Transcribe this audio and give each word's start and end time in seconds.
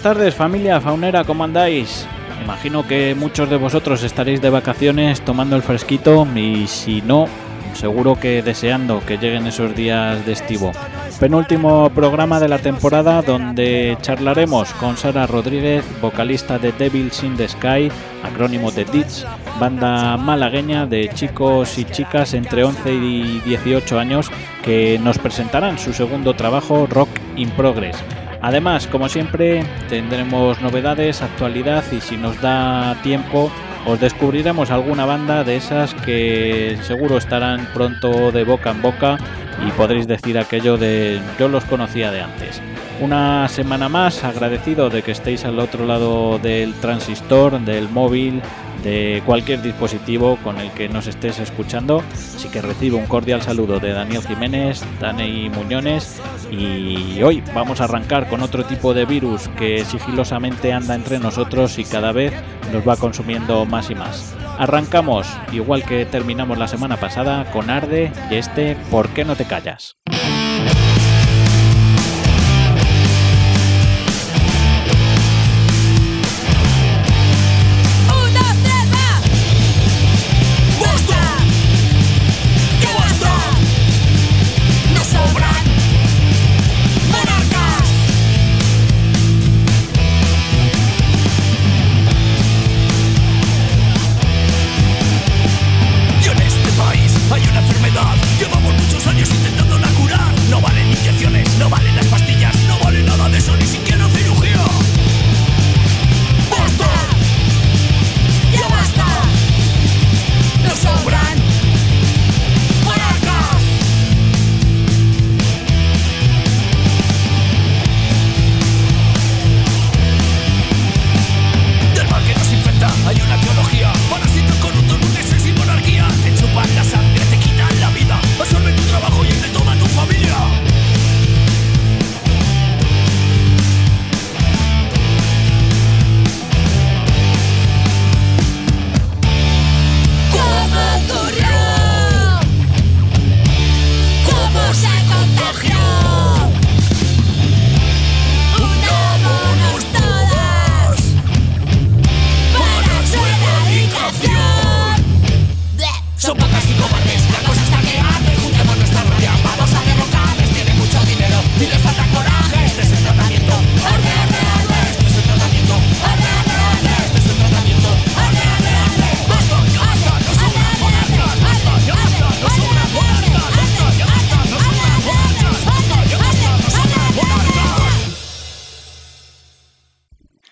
Buenas 0.00 0.16
tardes 0.16 0.34
familia 0.34 0.80
faunera, 0.80 1.24
¿cómo 1.24 1.44
andáis? 1.44 2.06
Imagino 2.42 2.88
que 2.88 3.14
muchos 3.14 3.50
de 3.50 3.58
vosotros 3.58 4.02
estaréis 4.02 4.40
de 4.40 4.48
vacaciones 4.48 5.20
tomando 5.20 5.56
el 5.56 5.62
fresquito 5.62 6.26
y 6.34 6.66
si 6.68 7.02
no, 7.02 7.26
seguro 7.74 8.18
que 8.18 8.40
deseando 8.40 9.04
que 9.04 9.18
lleguen 9.18 9.46
esos 9.46 9.76
días 9.76 10.24
de 10.24 10.32
estivo. 10.32 10.72
Penúltimo 11.20 11.90
programa 11.90 12.40
de 12.40 12.48
la 12.48 12.58
temporada 12.60 13.20
donde 13.20 13.98
charlaremos 14.00 14.72
con 14.72 14.96
Sara 14.96 15.26
Rodríguez, 15.26 15.84
vocalista 16.00 16.58
de 16.58 16.72
Devils 16.72 17.22
in 17.22 17.36
the 17.36 17.46
Sky, 17.46 17.92
acrónimo 18.22 18.70
de 18.70 18.86
DITS, 18.86 19.26
banda 19.60 20.16
malagueña 20.16 20.86
de 20.86 21.10
chicos 21.10 21.76
y 21.76 21.84
chicas 21.84 22.32
entre 22.32 22.64
11 22.64 22.90
y 22.90 23.40
18 23.40 23.98
años 23.98 24.30
que 24.64 24.98
nos 24.98 25.18
presentarán 25.18 25.78
su 25.78 25.92
segundo 25.92 26.32
trabajo 26.32 26.86
Rock 26.86 27.10
in 27.36 27.50
Progress. 27.50 28.02
Además, 28.42 28.86
como 28.86 29.08
siempre, 29.08 29.64
tendremos 29.88 30.60
novedades, 30.60 31.22
actualidad 31.22 31.84
y 31.92 32.00
si 32.00 32.16
nos 32.16 32.40
da 32.40 32.96
tiempo, 33.02 33.50
os 33.86 34.00
descubriremos 34.00 34.70
alguna 34.70 35.04
banda 35.04 35.44
de 35.44 35.56
esas 35.56 35.94
que 35.94 36.78
seguro 36.82 37.18
estarán 37.18 37.68
pronto 37.74 38.32
de 38.32 38.44
boca 38.44 38.70
en 38.70 38.82
boca 38.82 39.18
y 39.66 39.70
podréis 39.72 40.06
decir 40.06 40.38
aquello 40.38 40.76
de 40.76 41.20
yo 41.38 41.48
los 41.48 41.64
conocía 41.64 42.10
de 42.10 42.22
antes. 42.22 42.62
Una 43.00 43.48
semana 43.48 43.88
más, 43.88 44.24
agradecido 44.24 44.90
de 44.90 45.02
que 45.02 45.12
estéis 45.12 45.44
al 45.44 45.58
otro 45.58 45.86
lado 45.86 46.38
del 46.38 46.74
transistor, 46.74 47.58
del 47.60 47.88
móvil, 47.88 48.42
de 48.82 49.22
cualquier 49.26 49.62
dispositivo 49.62 50.36
con 50.42 50.58
el 50.58 50.70
que 50.72 50.88
nos 50.88 51.06
estés 51.06 51.38
escuchando. 51.38 52.02
Así 52.12 52.48
que 52.48 52.62
recibo 52.62 52.98
un 52.98 53.06
cordial 53.06 53.42
saludo 53.42 53.80
de 53.80 53.92
Daniel 53.92 54.22
Jiménez, 54.26 54.82
Dani 55.00 55.50
Muñones 55.50 56.20
y 56.50 57.22
hoy 57.22 57.42
vamos 57.54 57.80
a 57.80 57.84
arrancar 57.84 58.28
con 58.28 58.42
otro 58.42 58.64
tipo 58.64 58.94
de 58.94 59.04
virus 59.04 59.48
que 59.58 59.84
sigilosamente 59.84 60.72
anda 60.72 60.94
entre 60.94 61.18
nosotros 61.18 61.78
y 61.78 61.84
cada 61.84 62.12
vez 62.12 62.32
nos 62.72 62.86
va 62.86 62.96
consumiendo 62.96 63.64
más 63.66 63.90
y 63.90 63.94
más. 63.94 64.34
Arrancamos, 64.58 65.26
igual 65.52 65.84
que 65.84 66.04
terminamos 66.04 66.58
la 66.58 66.68
semana 66.68 66.98
pasada, 66.98 67.50
con 67.50 67.70
Arde 67.70 68.12
y 68.30 68.34
este 68.34 68.76
¿Por 68.90 69.08
qué 69.10 69.24
no 69.24 69.36
te 69.36 69.44
callas? 69.44 69.96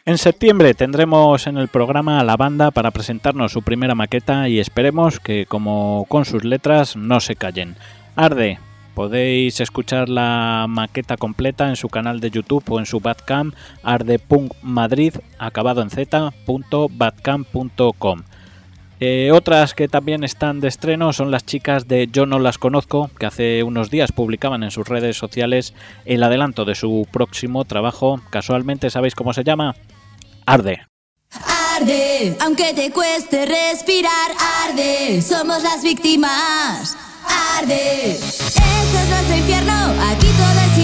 En 0.08 0.16
septiembre 0.16 0.72
tendremos 0.72 1.46
en 1.46 1.58
el 1.58 1.68
programa 1.68 2.18
a 2.18 2.24
la 2.24 2.38
banda 2.38 2.70
para 2.70 2.92
presentarnos 2.92 3.52
su 3.52 3.60
primera 3.60 3.94
maqueta 3.94 4.48
y 4.48 4.58
esperemos 4.58 5.20
que, 5.20 5.44
como 5.44 6.06
con 6.08 6.24
sus 6.24 6.44
letras, 6.44 6.96
no 6.96 7.20
se 7.20 7.36
callen. 7.36 7.76
Arde, 8.16 8.58
podéis 8.94 9.60
escuchar 9.60 10.08
la 10.08 10.64
maqueta 10.66 11.18
completa 11.18 11.68
en 11.68 11.76
su 11.76 11.90
canal 11.90 12.20
de 12.20 12.30
YouTube 12.30 12.64
o 12.70 12.78
en 12.78 12.86
su 12.86 13.00
Badcamp 13.00 13.54
arde.madrid 13.82 15.12
acabado 15.38 15.82
en 15.82 15.90
z.badcamp.com. 15.90 18.22
Eh, 19.00 19.30
otras 19.30 19.74
que 19.74 19.88
también 19.88 20.24
están 20.24 20.60
de 20.60 20.68
estreno 20.68 21.12
son 21.12 21.30
las 21.30 21.44
chicas 21.44 21.86
de 21.86 22.08
Yo 22.10 22.24
no 22.24 22.38
las 22.38 22.56
conozco, 22.56 23.10
que 23.18 23.26
hace 23.26 23.62
unos 23.62 23.90
días 23.90 24.12
publicaban 24.12 24.62
en 24.62 24.70
sus 24.70 24.88
redes 24.88 25.18
sociales 25.18 25.74
el 26.06 26.22
adelanto 26.22 26.64
de 26.64 26.76
su 26.76 27.06
próximo 27.12 27.66
trabajo. 27.66 28.22
Casualmente, 28.30 28.88
¿sabéis 28.88 29.14
cómo 29.14 29.34
se 29.34 29.44
llama? 29.44 29.74
Arde. 30.48 30.80
Arde, 31.76 32.34
aunque 32.40 32.72
te 32.72 32.90
cueste 32.90 33.44
respirar, 33.44 34.30
arde, 34.64 35.20
somos 35.20 35.62
las 35.62 35.82
víctimas. 35.82 36.96
Arde, 37.58 38.12
esto 38.12 38.98
es 38.98 39.08
nuestro 39.10 39.36
infierno, 39.36 39.74
aquí 40.10 40.26
todo 40.26 40.60
es 40.72 40.77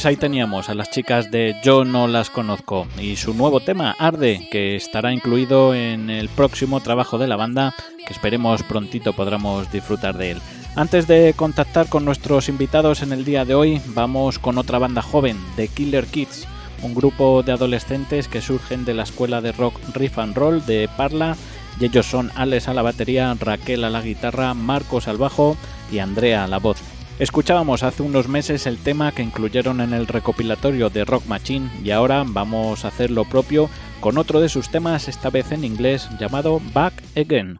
Pues 0.00 0.06
ahí 0.06 0.16
teníamos 0.16 0.70
a 0.70 0.74
las 0.74 0.88
chicas 0.88 1.30
de 1.30 1.56
Yo 1.62 1.84
no 1.84 2.08
las 2.08 2.30
conozco 2.30 2.86
y 2.98 3.16
su 3.16 3.34
nuevo 3.34 3.60
tema, 3.60 3.94
Arde, 3.98 4.48
que 4.50 4.74
estará 4.74 5.12
incluido 5.12 5.74
en 5.74 6.08
el 6.08 6.30
próximo 6.30 6.80
trabajo 6.80 7.18
de 7.18 7.26
la 7.26 7.36
banda, 7.36 7.74
que 8.06 8.14
esperemos 8.14 8.62
prontito 8.62 9.12
podamos 9.12 9.70
disfrutar 9.70 10.16
de 10.16 10.30
él. 10.30 10.38
Antes 10.74 11.06
de 11.06 11.34
contactar 11.36 11.90
con 11.90 12.06
nuestros 12.06 12.48
invitados 12.48 13.02
en 13.02 13.12
el 13.12 13.26
día 13.26 13.44
de 13.44 13.54
hoy, 13.54 13.82
vamos 13.88 14.38
con 14.38 14.56
otra 14.56 14.78
banda 14.78 15.02
joven, 15.02 15.36
The 15.56 15.68
Killer 15.68 16.06
Kids, 16.06 16.46
un 16.80 16.94
grupo 16.94 17.42
de 17.42 17.52
adolescentes 17.52 18.26
que 18.26 18.40
surgen 18.40 18.86
de 18.86 18.94
la 18.94 19.02
escuela 19.02 19.42
de 19.42 19.52
rock 19.52 19.78
Riff 19.92 20.18
and 20.18 20.34
Roll 20.34 20.64
de 20.64 20.88
Parla, 20.96 21.36
y 21.78 21.84
ellos 21.84 22.06
son 22.06 22.32
Alex 22.36 22.68
a 22.68 22.72
la 22.72 22.80
batería, 22.80 23.36
Raquel 23.38 23.84
a 23.84 23.90
la 23.90 24.00
guitarra, 24.00 24.54
Marcos 24.54 25.08
al 25.08 25.18
bajo 25.18 25.58
y 25.92 25.98
Andrea 25.98 26.44
a 26.44 26.48
la 26.48 26.56
voz. 26.56 26.78
Escuchábamos 27.20 27.82
hace 27.82 28.02
unos 28.02 28.28
meses 28.28 28.66
el 28.66 28.78
tema 28.78 29.12
que 29.12 29.22
incluyeron 29.22 29.82
en 29.82 29.92
el 29.92 30.06
recopilatorio 30.06 30.88
de 30.88 31.04
Rock 31.04 31.26
Machine 31.26 31.68
y 31.84 31.90
ahora 31.90 32.24
vamos 32.26 32.86
a 32.86 32.88
hacer 32.88 33.10
lo 33.10 33.26
propio 33.26 33.68
con 34.00 34.16
otro 34.16 34.40
de 34.40 34.48
sus 34.48 34.70
temas, 34.70 35.06
esta 35.06 35.28
vez 35.28 35.52
en 35.52 35.64
inglés, 35.64 36.08
llamado 36.18 36.62
Back 36.72 36.94
Again. 37.18 37.58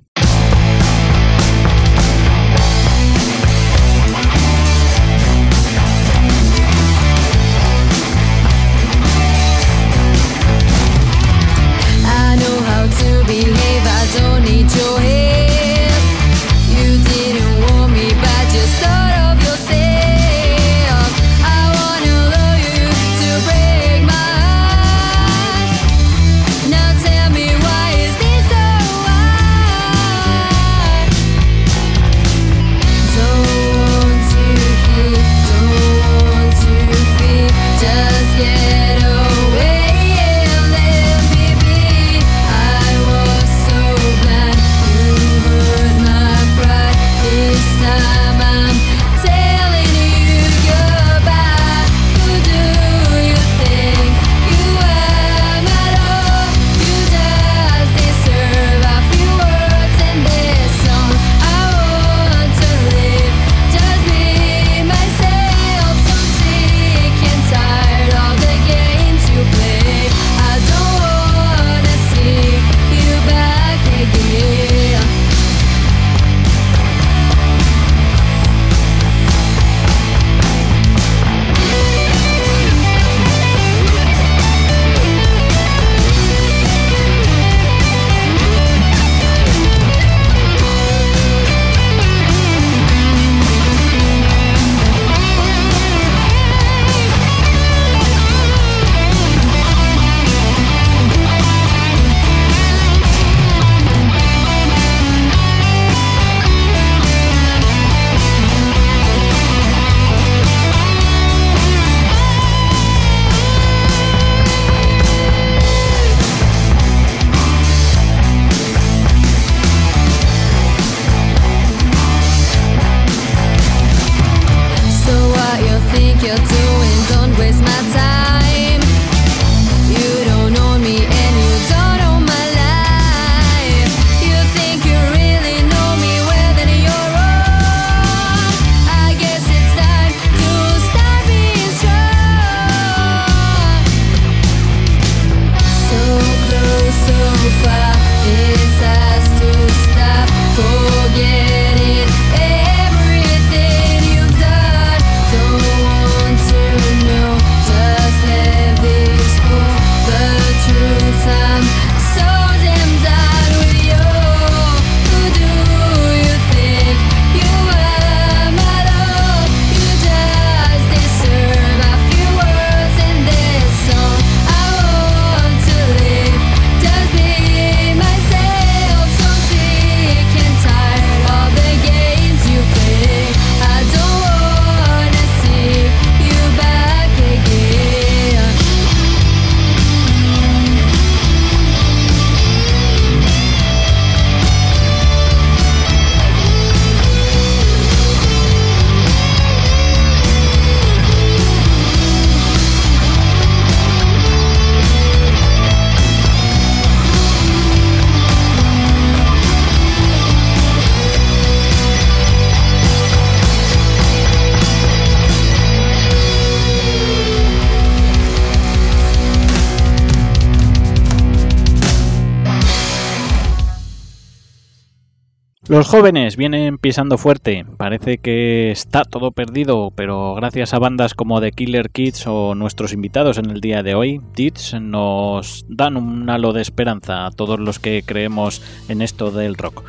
Los 225.71 225.87
jóvenes 225.87 226.37
vienen 226.37 226.79
pisando 226.79 227.17
fuerte, 227.17 227.65
parece 227.77 228.19
que 228.19 228.73
está 228.73 229.05
todo 229.05 229.31
perdido, 229.31 229.93
pero 229.95 230.35
gracias 230.35 230.75
a 230.75 230.81
bandas 230.81 231.15
como 231.15 231.41
The 231.41 231.53
Killer 231.53 231.91
Kids 231.91 232.27
o 232.27 232.57
nuestros 232.57 232.93
invitados 232.93 233.39
en 233.39 233.51
el 233.51 233.61
día 233.61 233.85
de 233.85 233.95
hoy, 233.95 234.21
Tits 234.35 234.75
nos 234.81 235.65
dan 235.69 235.97
un 235.97 236.29
halo 236.29 236.53
de 236.53 236.61
esperanza 236.61 237.25
a 237.25 237.31
todos 237.31 237.61
los 237.61 237.79
que 237.79 238.03
creemos 238.05 238.61
en 238.89 239.01
esto 239.01 239.31
del 239.31 239.55
rock. 239.55 239.85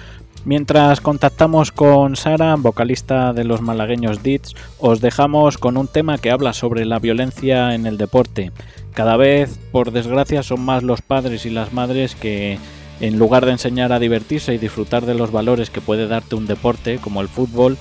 Mientras 0.45 1.01
contactamos 1.01 1.71
con 1.71 2.15
Sara, 2.15 2.55
vocalista 2.57 3.33
de 3.33 3.43
los 3.43 3.61
malagueños 3.61 4.21
Dits, 4.21 4.53
os 4.77 5.01
dejamos 5.01 5.57
con 5.57 5.77
un 5.77 5.87
tema 5.87 6.19
que 6.19 6.29
habla 6.29 6.53
sobre 6.53 6.85
la 6.85 6.99
violencia 6.99 7.73
en 7.73 7.87
el 7.87 7.97
deporte. 7.97 8.51
Cada 8.93 9.17
vez, 9.17 9.59
por 9.71 9.91
desgracia, 9.91 10.43
son 10.43 10.61
más 10.61 10.83
los 10.83 11.01
padres 11.01 11.47
y 11.47 11.49
las 11.49 11.73
madres 11.73 12.13
que 12.13 12.59
en 13.01 13.17
lugar 13.17 13.45
de 13.45 13.51
enseñar 13.51 13.91
a 13.91 13.99
divertirse 13.99 14.53
y 14.53 14.59
disfrutar 14.59 15.05
de 15.05 15.15
los 15.15 15.31
valores 15.31 15.69
que 15.69 15.81
puede 15.81 16.07
darte 16.07 16.35
un 16.35 16.47
deporte 16.47 16.99
como 16.99 17.21
el 17.21 17.27
fútbol, 17.27 17.77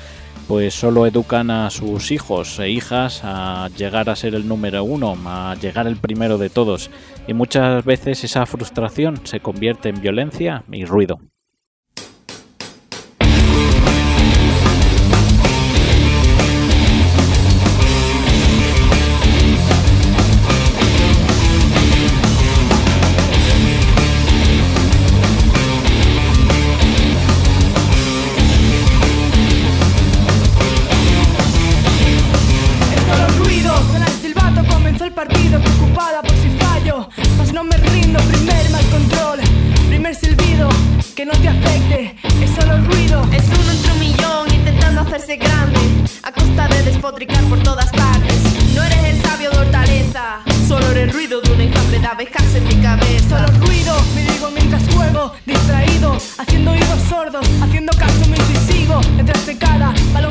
pues 0.49 0.75
solo 0.75 1.07
educan 1.07 1.51
a 1.51 1.71
sus 1.71 2.11
hijos 2.11 2.59
e 2.59 2.71
hijas 2.71 3.21
a 3.23 3.69
llegar 3.77 4.11
a 4.11 4.17
ser 4.17 4.35
el 4.35 4.49
número 4.49 4.83
uno, 4.83 5.17
a 5.27 5.55
llegar 5.55 5.87
el 5.87 5.97
primero 5.97 6.39
de 6.39 6.51
todos. 6.51 6.91
Y 7.29 7.35
muchas 7.35 7.85
veces 7.85 8.25
esa 8.25 8.47
frustración 8.47 9.21
se 9.25 9.39
convierte 9.39 9.91
en 9.91 10.01
violencia 10.01 10.65
y 10.73 10.87
ruido. 10.87 11.21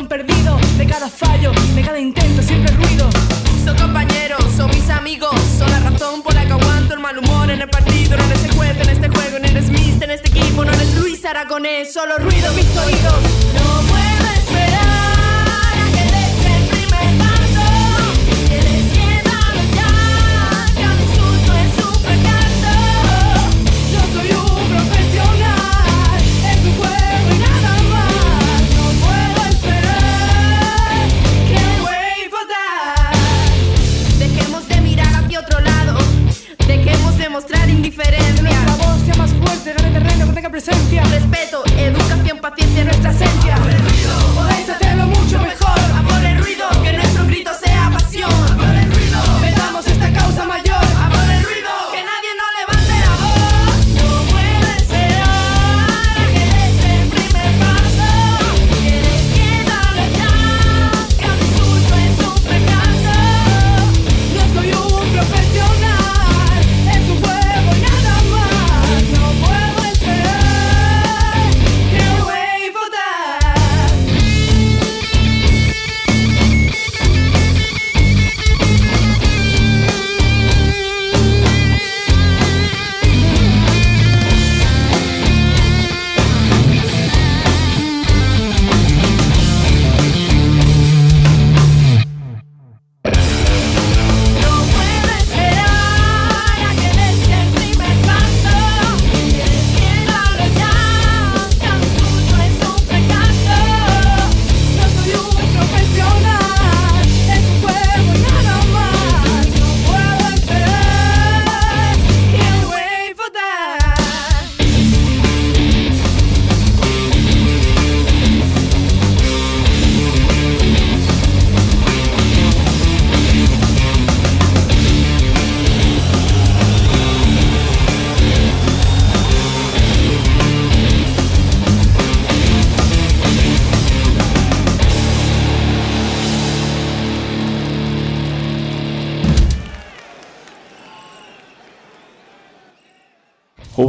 Perdido 0.06 0.58
De 0.78 0.86
cada 0.86 1.08
fallo, 1.08 1.52
de 1.74 1.82
cada 1.82 1.98
intento 1.98 2.42
Siempre 2.42 2.74
ruido. 2.74 3.08
Son 3.64 3.76
compañeros, 3.76 4.44
son 4.56 4.70
mis 4.70 4.88
amigos 4.88 5.34
Son 5.58 5.70
la 5.70 5.80
razón 5.80 6.22
por 6.22 6.34
la 6.34 6.44
que 6.46 6.52
aguanto 6.52 6.94
el 6.94 7.00
mal 7.00 7.18
humor 7.18 7.50
en 7.50 7.60
el 7.60 7.68
partido 7.68 8.16
No 8.16 8.24
eres 8.24 8.44
el 8.44 8.52
juez 8.52 8.76
en 8.80 8.88
este 8.88 9.08
juego, 9.08 9.38
no 9.38 9.46
eres 9.46 9.68
mister 9.68 10.04
en 10.04 10.10
este 10.12 10.28
equipo 10.28 10.64
No 10.64 10.72
eres 10.72 10.94
Luis 10.94 11.24
Aragonés, 11.24 11.92
solo 11.92 12.16
ruido 12.18 12.52
mis 12.54 12.76
oídos. 12.76 13.20
No 13.54 13.89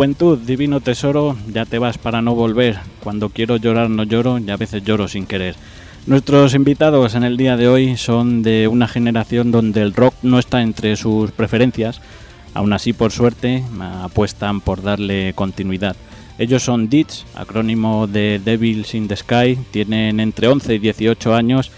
Juventud, 0.02 0.40
divino 0.40 0.80
tesoro, 0.80 1.38
ya 1.54 1.64
te 1.66 1.78
vas 1.78 2.00
para 2.00 2.24
no 2.24 2.34
volver. 2.34 2.80
Cuando 3.04 3.30
quiero 3.30 3.58
llorar 3.58 3.88
no 3.92 4.02
lloro 4.02 4.40
y 4.40 4.50
a 4.50 4.58
veces 4.58 4.84
lloro 4.84 5.08
sin 5.08 5.28
querer. 5.28 5.54
Nuestros 6.08 6.56
invitados 6.56 7.14
en 7.14 7.24
el 7.24 7.38
día 7.38 7.56
de 7.56 7.68
hoy 7.68 7.98
son 7.98 8.42
de 8.42 8.68
una 8.68 8.88
generación 8.88 9.52
donde 9.52 9.84
el 9.84 9.94
rock 9.94 10.16
no 10.24 10.40
está 10.40 10.64
entre 10.64 10.96
sus 10.96 11.30
preferencias. 11.30 12.02
Aún 12.56 12.74
así, 12.74 12.94
por 12.94 13.12
suerte, 13.12 13.64
apuestan 14.02 14.62
por 14.62 14.82
darle 14.82 15.34
continuidad. 15.36 15.96
Ellos 16.40 16.64
son 16.64 16.90
DITS, 16.90 17.28
acrónimo 17.36 18.08
de 18.08 18.42
Devils 18.44 18.96
in 18.96 19.08
the 19.08 19.16
Sky, 19.16 19.56
tienen 19.70 20.20
entre 20.20 20.48
11 20.48 20.74
y 20.74 20.80
18 20.80 21.36
años 21.36 21.70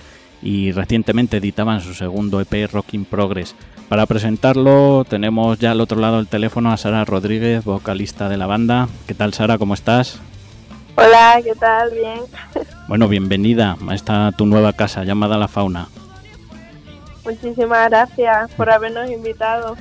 y 0.41 0.71
recientemente 0.71 1.37
editaban 1.37 1.81
su 1.81 1.93
segundo 1.93 2.39
EP 2.39 2.71
Rock 2.71 2.93
in 2.93 3.03
Progress. 3.03 3.53
Para 3.93 4.07
presentarlo 4.07 5.05
tenemos 5.07 5.59
ya 5.59 5.69
al 5.69 5.79
otro 5.79 5.99
lado 5.99 6.17
del 6.17 6.25
teléfono 6.25 6.71
a 6.71 6.77
Sara 6.77 7.05
Rodríguez, 7.05 7.63
vocalista 7.63 8.27
de 8.27 8.37
la 8.37 8.47
banda. 8.47 8.87
¿Qué 9.05 9.13
tal 9.13 9.35
Sara? 9.35 9.59
¿Cómo 9.59 9.75
estás? 9.75 10.19
Hola, 10.95 11.39
¿qué 11.43 11.53
tal? 11.53 11.91
Bien. 11.91 12.19
Bueno, 12.87 13.07
bienvenida 13.07 13.77
a 13.87 13.93
esta 13.93 14.31
tu 14.31 14.47
nueva 14.47 14.73
casa 14.73 15.03
llamada 15.03 15.37
La 15.37 15.47
Fauna. 15.47 15.89
Muchísimas 17.23 17.87
gracias 17.87 18.51
por 18.53 18.71
habernos 18.71 19.11
invitado. 19.11 19.77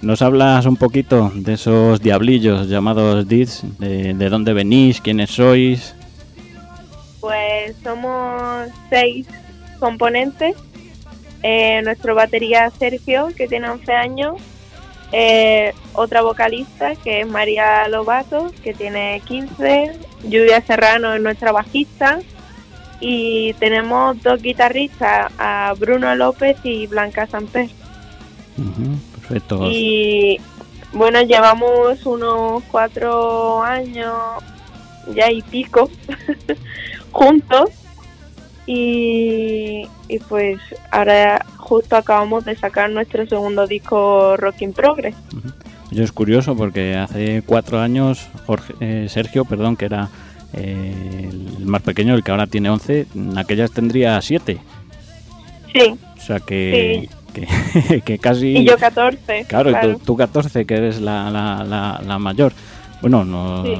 ¿Nos 0.00 0.22
hablas 0.22 0.66
un 0.66 0.76
poquito 0.76 1.30
de 1.32 1.52
esos 1.52 2.00
diablillos 2.00 2.66
llamados 2.66 3.28
Deeds? 3.28 3.62
De, 3.78 4.12
de 4.12 4.28
dónde 4.28 4.54
venís? 4.54 5.00
¿Quiénes 5.00 5.30
sois? 5.30 5.94
Pues 7.20 7.76
somos 7.84 8.68
seis 8.90 9.28
componentes. 9.78 10.56
Eh, 11.42 11.82
nuestro 11.82 12.14
batería 12.14 12.70
Sergio, 12.70 13.28
que 13.36 13.48
tiene 13.48 13.68
11 13.68 13.92
años. 13.92 14.34
Eh, 15.12 15.74
otra 15.92 16.22
vocalista, 16.22 16.94
que 16.96 17.20
es 17.20 17.26
María 17.26 17.86
Lobato, 17.88 18.50
que 18.62 18.72
tiene 18.72 19.20
15. 19.26 19.98
Lluvia 20.24 20.60
Serrano 20.62 21.12
es 21.14 21.20
nuestra 21.20 21.52
bajista. 21.52 22.20
Y 23.00 23.54
tenemos 23.54 24.22
dos 24.22 24.40
guitarristas, 24.40 25.32
a 25.36 25.74
Bruno 25.76 26.14
López 26.14 26.56
y 26.62 26.86
Blanca 26.86 27.26
Samper. 27.26 27.68
Perfecto. 29.14 29.68
Y 29.68 30.40
bueno, 30.92 31.22
llevamos 31.22 32.06
unos 32.06 32.62
cuatro 32.70 33.62
años 33.62 34.14
ya 35.14 35.30
y 35.30 35.42
pico 35.42 35.90
juntos. 37.10 37.70
Y, 38.66 39.88
y 40.08 40.18
pues 40.28 40.58
ahora 40.90 41.44
justo 41.56 41.96
acabamos 41.96 42.44
de 42.44 42.54
sacar 42.54 42.90
nuestro 42.90 43.26
segundo 43.26 43.66
disco 43.66 44.36
Rock 44.36 44.62
in 44.62 44.72
Progress. 44.72 45.16
Yo 45.90 46.04
es 46.04 46.12
curioso 46.12 46.56
porque 46.56 46.94
hace 46.96 47.42
cuatro 47.44 47.80
años 47.80 48.28
Jorge, 48.46 48.74
eh, 48.80 49.06
Sergio, 49.08 49.44
perdón, 49.44 49.76
que 49.76 49.86
era 49.86 50.08
eh, 50.54 51.28
el 51.30 51.66
más 51.66 51.82
pequeño, 51.82 52.14
el 52.14 52.22
que 52.22 52.30
ahora 52.30 52.46
tiene 52.46 52.70
11, 52.70 53.06
en 53.14 53.38
aquellas 53.38 53.72
tendría 53.72 54.20
7. 54.20 54.58
Sí, 55.72 55.94
O 56.16 56.20
sea 56.20 56.40
que, 56.40 57.08
que, 57.32 58.00
que 58.04 58.18
casi... 58.18 58.58
y 58.58 58.64
yo 58.64 58.76
14. 58.76 59.46
Claro, 59.48 59.70
y 59.70 59.72
claro. 59.72 59.92
Tú, 59.94 60.04
tú 60.04 60.16
14, 60.16 60.64
que 60.66 60.74
eres 60.74 61.00
la, 61.00 61.30
la, 61.30 61.64
la, 61.64 62.00
la 62.06 62.18
mayor. 62.18 62.52
Bueno, 63.00 63.24
no, 63.24 63.64
Sí. 63.64 63.74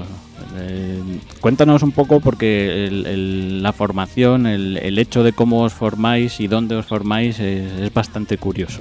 Eh, 0.58 1.00
cuéntanos 1.40 1.82
un 1.82 1.92
poco 1.92 2.20
porque 2.20 2.86
el- 2.86 3.06
el- 3.06 3.62
la 3.62 3.72
formación, 3.72 4.46
el, 4.46 4.76
el 4.78 4.98
hecho 4.98 5.22
de 5.22 5.32
cómo 5.32 5.62
os 5.62 5.72
formáis 5.72 6.40
y 6.40 6.46
dónde 6.46 6.74
os 6.76 6.86
formáis 6.86 7.38
es, 7.40 7.70
es 7.80 7.92
bastante 7.94 8.36
curioso. 8.38 8.80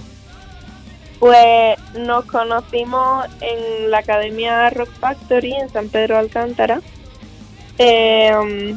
Pues 1.20 1.78
nos 2.00 2.26
conocimos 2.26 3.26
en 3.42 3.92
la 3.92 4.00
Academia 4.00 4.70
Rock 4.72 4.90
Factory 5.00 5.54
en 5.54 5.70
San 5.70 5.88
Pedro 5.90 6.16
de 6.16 6.22
Alcántara. 6.22 6.82
Eh, 7.78 8.76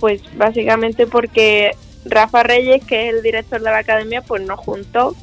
pues 0.00 0.20
básicamente 0.36 1.06
porque 1.06 1.72
Rafa 2.04 2.42
Reyes, 2.44 2.84
que 2.84 3.08
es 3.08 3.14
el 3.16 3.22
director 3.22 3.60
de 3.60 3.70
la 3.70 3.78
academia, 3.78 4.22
pues 4.22 4.42
nos 4.42 4.60
juntó. 4.60 5.14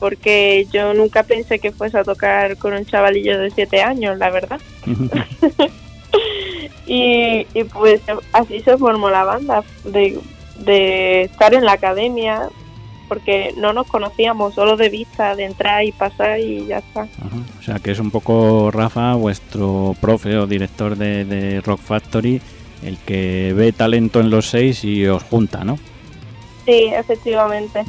Porque 0.00 0.66
yo 0.72 0.94
nunca 0.94 1.24
pensé 1.24 1.58
que 1.58 1.72
fuese 1.72 1.98
a 1.98 2.04
tocar 2.04 2.56
con 2.56 2.72
un 2.72 2.84
chavalillo 2.86 3.36
de 3.40 3.50
7 3.50 3.82
años, 3.82 4.16
la 4.18 4.30
verdad. 4.30 4.60
Y, 6.88 7.46
y 7.52 7.64
pues 7.64 8.00
así 8.32 8.60
se 8.60 8.76
formó 8.78 9.10
la 9.10 9.22
banda, 9.24 9.62
de, 9.84 10.18
de 10.58 11.22
estar 11.22 11.52
en 11.52 11.64
la 11.64 11.72
academia, 11.72 12.48
porque 13.08 13.54
no 13.56 13.72
nos 13.72 13.86
conocíamos, 13.86 14.54
solo 14.54 14.76
de 14.76 14.88
vista, 14.88 15.36
de 15.36 15.44
entrar 15.44 15.84
y 15.84 15.92
pasar 15.92 16.40
y 16.40 16.66
ya 16.66 16.78
está. 16.78 17.02
Ajá. 17.02 17.36
O 17.58 17.62
sea 17.62 17.78
que 17.78 17.90
es 17.90 17.98
un 17.98 18.10
poco 18.10 18.70
Rafa, 18.70 19.14
vuestro 19.14 19.94
profe 20.00 20.36
o 20.38 20.46
director 20.46 20.96
de, 20.96 21.24
de 21.24 21.60
Rock 21.60 21.80
Factory, 21.80 22.40
el 22.82 22.96
que 22.98 23.52
ve 23.54 23.72
talento 23.72 24.20
en 24.20 24.30
los 24.30 24.48
seis 24.48 24.82
y 24.84 25.06
os 25.06 25.22
junta, 25.22 25.64
¿no? 25.64 25.78
Sí, 26.64 26.90
efectivamente. 26.94 27.84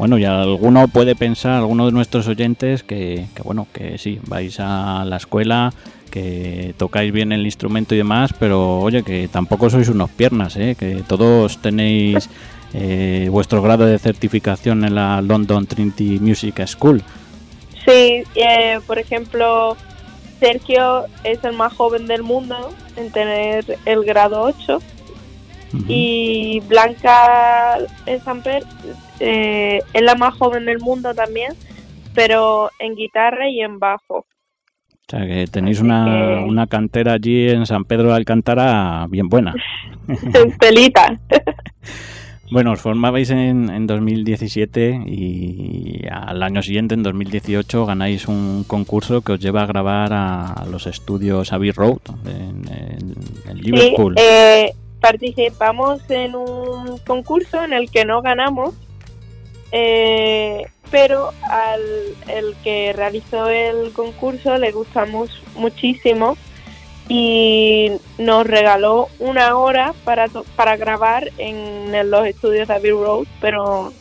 Bueno, 0.00 0.16
y 0.16 0.24
alguno 0.24 0.88
puede 0.88 1.14
pensar, 1.14 1.58
alguno 1.58 1.84
de 1.84 1.92
nuestros 1.92 2.26
oyentes, 2.26 2.82
que, 2.82 3.26
que 3.34 3.42
bueno, 3.42 3.66
que 3.70 3.98
sí, 3.98 4.18
vais 4.26 4.58
a 4.58 5.04
la 5.04 5.18
escuela, 5.18 5.74
que 6.10 6.72
tocáis 6.78 7.12
bien 7.12 7.32
el 7.32 7.44
instrumento 7.44 7.94
y 7.94 7.98
demás, 7.98 8.32
pero 8.38 8.80
oye, 8.80 9.02
que 9.02 9.28
tampoco 9.28 9.68
sois 9.68 9.90
unos 9.90 10.08
piernas, 10.08 10.56
¿eh? 10.56 10.74
que 10.78 11.02
todos 11.06 11.58
tenéis 11.58 12.30
eh, 12.72 13.28
vuestro 13.30 13.60
grado 13.60 13.84
de 13.84 13.98
certificación 13.98 14.86
en 14.86 14.94
la 14.94 15.20
London 15.20 15.66
Trinity 15.66 16.18
Music 16.18 16.66
School. 16.66 17.02
Sí, 17.84 18.22
eh, 18.36 18.80
por 18.86 18.98
ejemplo, 18.98 19.76
Sergio 20.38 21.04
es 21.24 21.44
el 21.44 21.52
más 21.52 21.74
joven 21.74 22.06
del 22.06 22.22
mundo 22.22 22.70
en 22.96 23.12
tener 23.12 23.78
el 23.84 24.02
grado 24.06 24.44
8 24.44 24.78
Ujú. 25.74 25.84
y 25.88 26.60
Blanca 26.60 27.80
Samper 28.24 28.64
eh, 29.20 29.80
es 29.92 30.02
la 30.02 30.14
más 30.16 30.34
joven 30.34 30.64
del 30.66 30.78
mundo 30.80 31.14
también, 31.14 31.52
pero 32.14 32.70
en 32.78 32.94
guitarra 32.96 33.48
y 33.48 33.60
en 33.60 33.78
bajo. 33.78 34.18
O 34.18 34.26
sea, 35.08 35.26
que 35.26 35.46
tenéis 35.46 35.80
una, 35.80 36.04
que- 36.04 36.44
una 36.48 36.66
cantera 36.66 37.14
allí 37.14 37.48
en 37.48 37.66
San 37.66 37.84
Pedro 37.84 38.08
de 38.10 38.14
Alcántara 38.16 39.06
bien 39.08 39.28
buena. 39.28 39.54
En 40.08 40.56
telita. 40.58 41.18
Bueno, 42.52 42.72
os 42.72 42.80
formabais 42.80 43.30
en, 43.30 43.70
en 43.70 43.86
2017 43.86 45.02
y 45.06 46.02
al 46.10 46.42
año 46.42 46.62
siguiente, 46.62 46.94
en 46.96 47.04
2018, 47.04 47.86
ganáis 47.86 48.26
un 48.26 48.64
concurso 48.66 49.20
que 49.20 49.30
os 49.34 49.38
lleva 49.38 49.62
a 49.62 49.66
grabar 49.66 50.12
a 50.12 50.66
los 50.68 50.88
estudios 50.88 51.52
Abbey 51.52 51.70
Road 51.70 51.98
en, 52.26 52.64
en- 52.68 53.14
en 53.48 53.56
Sí, 53.56 53.62
Liverpool. 53.62 54.16
eh, 54.18 54.72
participamos 55.00 56.00
en 56.10 56.34
un 56.34 56.98
concurso 57.06 57.62
en 57.62 57.72
el 57.72 57.88
que 57.88 58.04
no 58.04 58.20
ganamos, 58.20 58.74
eh, 59.72 60.66
pero 60.90 61.30
al 61.48 61.80
el 62.28 62.54
que 62.64 62.92
realizó 62.92 63.48
el 63.48 63.92
concurso 63.92 64.56
le 64.58 64.72
gustamos 64.72 65.30
muchísimo 65.56 66.36
y 67.08 67.90
nos 68.18 68.46
regaló 68.46 69.08
una 69.18 69.56
hora 69.56 69.92
para, 70.04 70.28
to- 70.28 70.44
para 70.56 70.76
grabar 70.76 71.28
en, 71.38 72.10
los 72.10 72.26
estudios 72.26 72.68
de 72.68 72.74
Abbey 72.74 72.90
Road, 72.92 73.26
pero 73.40 73.92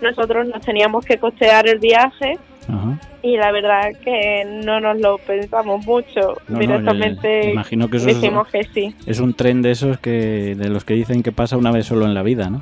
nosotros 0.00 0.46
nos 0.48 0.60
teníamos 0.64 1.04
que 1.04 1.16
costear 1.18 1.68
el 1.68 1.78
viaje 1.78 2.38
Ajá. 2.68 3.00
y 3.22 3.36
la 3.36 3.52
verdad 3.52 3.90
que 4.04 4.44
no 4.64 4.80
nos 4.80 4.98
lo 5.00 5.18
pensamos 5.18 5.86
mucho. 5.86 6.36
No, 6.48 6.58
Directamente 6.58 7.50
imagino 7.50 7.88
que 7.88 7.98
eso 7.98 8.08
es- 8.08 8.16
que 8.52 8.64
sí. 8.74 8.94
Es 9.06 9.20
un 9.20 9.34
tren 9.34 9.62
de 9.62 9.70
esos 9.70 9.98
que 9.98 10.54
de 10.56 10.68
los 10.68 10.84
que 10.84 10.94
dicen 10.94 11.22
que 11.22 11.30
pasa 11.32 11.56
una 11.56 11.70
vez 11.70 11.86
solo 11.86 12.04
en 12.04 12.14
la 12.14 12.22
vida, 12.22 12.50
¿no? 12.50 12.60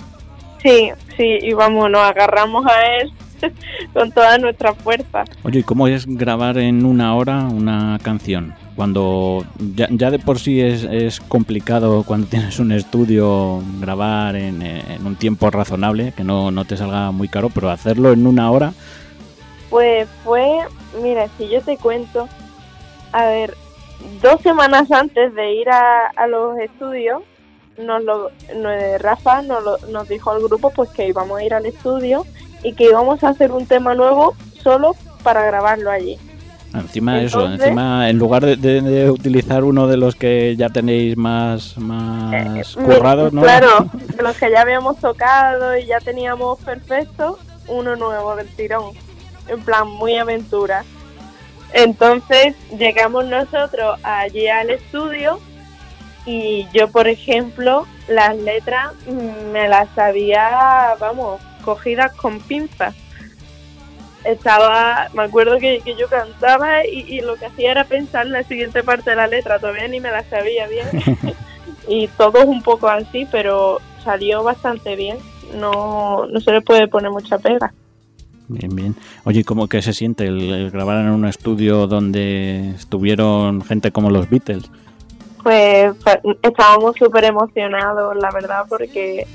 Sí, 0.64 0.90
sí, 1.18 1.38
y 1.42 1.52
vamos, 1.52 1.90
nos 1.90 2.00
agarramos 2.00 2.64
a 2.66 2.86
él 2.96 3.12
con 3.92 4.10
toda 4.10 4.38
nuestra 4.38 4.72
fuerza. 4.72 5.24
Oye, 5.42 5.58
¿y 5.60 5.62
cómo 5.62 5.86
es 5.88 6.06
grabar 6.06 6.56
en 6.56 6.86
una 6.86 7.14
hora 7.14 7.40
una 7.40 7.98
canción? 8.02 8.54
Cuando 8.74 9.44
ya, 9.76 9.86
ya 9.90 10.10
de 10.10 10.18
por 10.18 10.38
sí 10.38 10.62
es, 10.62 10.84
es 10.84 11.20
complicado 11.20 12.02
cuando 12.04 12.26
tienes 12.30 12.58
un 12.58 12.72
estudio 12.72 13.62
grabar 13.78 14.36
en, 14.36 14.62
en 14.62 15.06
un 15.06 15.16
tiempo 15.16 15.50
razonable, 15.50 16.14
que 16.16 16.24
no, 16.24 16.50
no 16.50 16.64
te 16.64 16.78
salga 16.78 17.10
muy 17.10 17.28
caro, 17.28 17.50
pero 17.50 17.68
hacerlo 17.68 18.12
en 18.12 18.26
una 18.26 18.50
hora, 18.50 18.72
Pues 19.68 20.08
fue, 20.24 20.60
mira, 21.02 21.28
si 21.36 21.46
yo 21.48 21.60
te 21.60 21.76
cuento, 21.76 22.26
a 23.12 23.26
ver, 23.26 23.54
dos 24.22 24.40
semanas 24.40 24.90
antes 24.90 25.34
de 25.34 25.54
ir 25.56 25.68
a, 25.68 26.06
a 26.16 26.26
los 26.26 26.58
estudios, 26.58 27.22
nos 27.78 28.02
lo, 28.04 28.30
no- 28.56 28.98
Rafa 28.98 29.42
nos, 29.42 29.62
lo- 29.64 29.78
nos 29.90 30.08
dijo 30.08 30.30
al 30.30 30.42
grupo 30.42 30.70
pues 30.70 30.90
que 30.90 31.08
íbamos 31.08 31.38
a 31.38 31.44
ir 31.44 31.54
al 31.54 31.66
estudio 31.66 32.24
y 32.62 32.72
que 32.74 32.84
íbamos 32.84 33.22
a 33.24 33.30
hacer 33.30 33.52
un 33.52 33.66
tema 33.66 33.94
nuevo 33.94 34.34
solo 34.62 34.94
para 35.22 35.44
grabarlo 35.44 35.90
allí. 35.90 36.18
encima 36.74 37.20
eso, 37.22 37.46
encima 37.46 38.08
en 38.10 38.18
lugar 38.18 38.44
de, 38.44 38.56
de- 38.56 38.80
de 38.80 39.10
utilizar 39.10 39.62
uno 39.64 39.86
de 39.86 39.96
los 39.96 40.14
que 40.16 40.56
ya 40.56 40.68
tenéis 40.70 41.16
más, 41.16 41.76
más 41.78 42.76
Mi- 42.76 42.84
currados, 42.84 43.32
¿no? 43.32 43.42
Claro, 43.42 43.86
de 44.16 44.22
los 44.22 44.36
que 44.36 44.50
ya 44.50 44.62
habíamos 44.62 44.96
tocado 44.98 45.76
y 45.76 45.86
ya 45.86 45.98
teníamos 46.00 46.58
perfecto, 46.60 47.38
uno 47.68 47.96
nuevo 47.96 48.34
del 48.36 48.48
tirón. 48.48 48.92
En 49.48 49.60
plan, 49.62 49.86
muy 49.88 50.16
aventura. 50.16 50.84
Entonces 51.72 52.54
llegamos 52.78 53.26
nosotros 53.26 53.98
allí 54.02 54.48
al 54.48 54.70
estudio 54.70 55.40
y 56.26 56.66
yo, 56.72 56.88
por 56.88 57.06
ejemplo, 57.08 57.86
las 58.08 58.36
letras 58.36 58.92
mm, 59.06 59.52
me 59.52 59.68
las 59.68 59.96
había, 59.98 60.94
vamos, 60.98 61.40
cogidas 61.64 62.12
con 62.14 62.40
pinzas. 62.40 62.94
Estaba, 64.24 65.08
me 65.12 65.24
acuerdo 65.24 65.58
que, 65.58 65.80
que 65.84 65.96
yo 65.96 66.08
cantaba 66.08 66.86
y, 66.86 67.00
y 67.00 67.20
lo 67.20 67.36
que 67.36 67.46
hacía 67.46 67.72
era 67.72 67.84
pensar 67.84 68.26
en 68.26 68.32
la 68.32 68.42
siguiente 68.42 68.82
parte 68.82 69.10
de 69.10 69.16
la 69.16 69.26
letra, 69.26 69.58
todavía 69.58 69.86
ni 69.86 70.00
me 70.00 70.10
la 70.10 70.24
sabía 70.24 70.66
bien. 70.66 70.86
y 71.88 72.08
todo 72.08 72.38
es 72.38 72.46
un 72.46 72.62
poco 72.62 72.88
así, 72.88 73.26
pero 73.30 73.80
salió 74.02 74.42
bastante 74.42 74.96
bien. 74.96 75.18
No, 75.54 76.26
no 76.26 76.40
se 76.40 76.52
le 76.52 76.62
puede 76.62 76.88
poner 76.88 77.10
mucha 77.10 77.38
pega. 77.38 77.74
Bien, 78.48 78.74
bien. 78.74 78.96
Oye, 79.24 79.40
¿y 79.40 79.44
¿cómo 79.44 79.68
que 79.68 79.82
se 79.82 79.92
siente 79.92 80.26
el, 80.26 80.40
el 80.52 80.70
grabar 80.70 81.04
en 81.04 81.10
un 81.10 81.26
estudio 81.26 81.86
donde 81.86 82.70
estuvieron 82.70 83.62
gente 83.62 83.90
como 83.90 84.10
los 84.10 84.28
Beatles? 84.30 84.70
Pues 85.44 85.96
fa- 86.02 86.20
estábamos 86.42 86.96
súper 86.96 87.24
emocionados, 87.24 88.16
la 88.16 88.30
verdad, 88.32 88.64
porque 88.68 89.26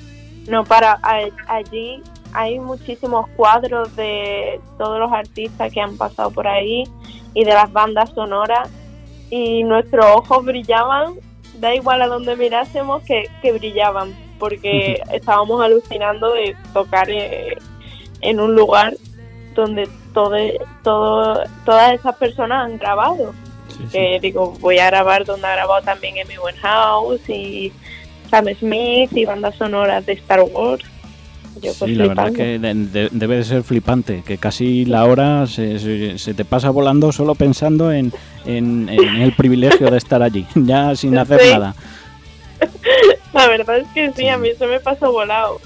no 0.47 0.63
para 0.65 0.99
allí 1.47 2.01
hay 2.33 2.59
muchísimos 2.59 3.27
cuadros 3.35 3.95
de 3.95 4.59
todos 4.77 4.99
los 4.99 5.11
artistas 5.11 5.71
que 5.71 5.79
han 5.79 5.95
pasado 5.97 6.31
por 6.31 6.47
ahí 6.47 6.83
y 7.35 7.43
de 7.43 7.53
las 7.53 7.71
bandas 7.71 8.09
sonoras 8.09 8.69
y 9.29 9.63
nuestros 9.63 10.03
ojos 10.05 10.43
brillaban, 10.43 11.13
da 11.59 11.75
igual 11.75 12.01
a 12.01 12.07
donde 12.07 12.35
mirásemos 12.35 13.03
que, 13.03 13.27
que 13.43 13.51
brillaban, 13.51 14.15
porque 14.39 15.01
estábamos 15.13 15.61
alucinando 15.61 16.33
de 16.33 16.55
tocar 16.73 17.07
eh, 17.09 17.55
en 18.21 18.39
un 18.39 18.55
lugar 18.55 18.95
donde 19.53 19.87
todo, 20.13 20.35
todo, 20.83 21.43
todas 21.65 21.93
esas 21.93 22.15
personas 22.15 22.65
han 22.65 22.79
grabado 22.79 23.31
Sí, 23.79 23.83
sí. 23.85 23.91
que 23.91 24.19
digo, 24.21 24.51
voy 24.59 24.77
a 24.79 24.85
grabar 24.87 25.25
donde 25.25 25.47
ha 25.47 25.51
grabado 25.55 25.81
también 25.83 26.15
Amy 26.23 26.37
Winehouse 26.37 27.27
y 27.29 27.71
Sam 28.29 28.45
Smith 28.59 29.11
y 29.15 29.25
bandas 29.25 29.55
sonoras 29.55 30.05
de 30.05 30.13
Star 30.13 30.41
Wars. 30.43 30.83
Yo 31.61 31.73
pues 31.77 31.89
Sí, 31.91 31.95
la 31.95 32.07
verdad 32.07 32.31
que 32.31 32.57
de- 32.59 32.73
de- 32.73 33.09
debe 33.11 33.37
de 33.37 33.43
ser 33.43 33.63
flipante, 33.63 34.23
que 34.25 34.37
casi 34.37 34.85
la 34.85 35.03
hora 35.05 35.45
se, 35.47 35.79
se- 35.79 36.17
se 36.17 36.33
te 36.33 36.45
pasa 36.45 36.69
volando 36.69 37.11
solo 37.11 37.35
pensando 37.35 37.91
en, 37.91 38.13
en- 38.45 38.87
en 38.87 39.21
el 39.21 39.33
privilegio 39.35 39.89
de 39.91 39.97
estar 39.97 40.21
allí, 40.23 40.45
ya 40.55 40.95
sin 40.95 41.17
hacer 41.17 41.41
Sí. 41.41 41.51
nada. 41.51 41.75
La 43.33 43.47
verdad 43.47 43.77
es 43.79 43.87
que 43.93 44.11
sí, 44.13 44.27
a 44.27 44.37
mí 44.37 44.49
se 44.57 44.67
me 44.67 44.79
pasó 44.79 45.11
volado. 45.11 45.59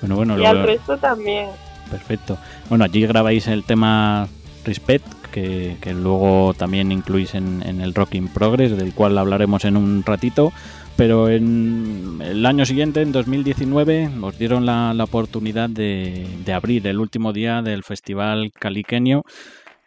Bueno, 0.00 0.16
bueno, 0.16 0.34
y 0.38 0.42
lo- 0.42 0.48
al 0.48 0.62
resto 0.64 0.96
también. 0.96 1.48
perfecto. 1.90 2.38
Bueno, 2.68 2.84
allí 2.84 3.06
grabáis 3.06 3.46
el 3.48 3.64
tema 3.64 4.28
Respect, 4.64 5.06
que, 5.30 5.76
luego 5.94 6.54
también 6.54 6.92
incluís 6.92 7.34
en, 7.34 7.62
el 7.62 7.94
Rock 7.94 8.14
in 8.14 8.28
Progress, 8.28 8.76
del 8.76 8.92
cual 8.92 9.18
hablaremos 9.18 9.64
en 9.64 9.76
un 9.76 10.02
ratito. 10.04 10.52
Pero 10.96 11.30
en 11.30 12.20
el 12.22 12.44
año 12.44 12.66
siguiente, 12.66 13.00
en 13.00 13.12
2019, 13.12 14.10
os 14.20 14.38
dieron 14.38 14.66
la, 14.66 14.92
la 14.92 15.04
oportunidad 15.04 15.70
de, 15.70 16.26
de 16.44 16.52
abrir 16.52 16.86
el 16.86 16.98
último 17.00 17.32
día 17.32 17.62
del 17.62 17.84
Festival 17.84 18.52
Caliqueño, 18.52 19.22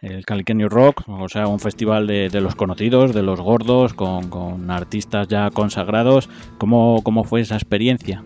el 0.04 0.26
Caliqueño 0.26 0.68
Rock, 0.70 1.04
o 1.08 1.30
sea, 1.30 1.48
un 1.48 1.60
festival 1.60 2.08
de, 2.08 2.30
de 2.30 2.42
los 2.42 2.56
conocidos, 2.56 3.14
de 3.14 3.24
los 3.24 3.40
gordos, 3.40 3.94
con, 3.94 4.30
con 4.30 4.70
artistas 4.70 5.28
ya 5.30 5.50
consagrados. 5.50 6.30
¿Cómo, 6.58 7.02
¿Cómo 7.04 7.24
fue 7.24 7.42
esa 7.42 7.56
experiencia? 7.56 8.24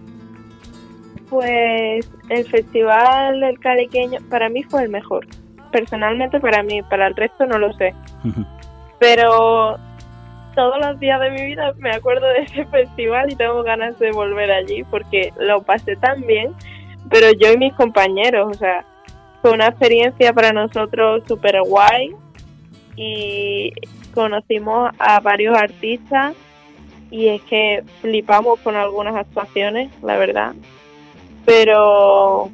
Pues 1.29 2.09
el 2.29 2.45
festival 2.45 3.41
del 3.41 3.59
caliqueño 3.59 4.19
para 4.29 4.49
mí 4.49 4.63
fue 4.63 4.83
el 4.83 4.89
mejor. 4.89 5.27
Personalmente 5.71 6.39
para 6.39 6.63
mí, 6.63 6.81
para 6.83 7.07
el 7.07 7.15
resto 7.15 7.45
no 7.45 7.57
lo 7.57 7.73
sé. 7.73 7.93
Pero 8.99 9.77
todos 10.55 10.77
los 10.83 10.99
días 10.99 11.19
de 11.21 11.29
mi 11.29 11.45
vida 11.45 11.71
me 11.77 11.91
acuerdo 11.91 12.27
de 12.27 12.39
ese 12.39 12.65
festival 12.71 13.31
y 13.31 13.35
tengo 13.35 13.61
ganas 13.63 13.97
de 13.99 14.11
volver 14.11 14.51
allí 14.51 14.83
porque 14.85 15.31
lo 15.39 15.61
pasé 15.61 15.95
tan 15.95 16.21
bien. 16.21 16.53
Pero 17.09 17.31
yo 17.31 17.53
y 17.53 17.57
mis 17.57 17.73
compañeros, 17.73 18.49
o 18.49 18.53
sea, 18.53 18.83
fue 19.41 19.51
una 19.51 19.67
experiencia 19.67 20.33
para 20.33 20.51
nosotros 20.51 21.23
súper 21.27 21.61
guay 21.61 22.11
y 22.95 23.71
conocimos 24.13 24.91
a 24.97 25.19
varios 25.19 25.55
artistas 25.55 26.35
y 27.11 27.27
es 27.27 27.41
que 27.43 27.83
flipamos 28.01 28.59
con 28.59 28.75
algunas 28.75 29.15
actuaciones, 29.15 29.91
la 30.01 30.17
verdad. 30.17 30.53
Pero 31.45 32.51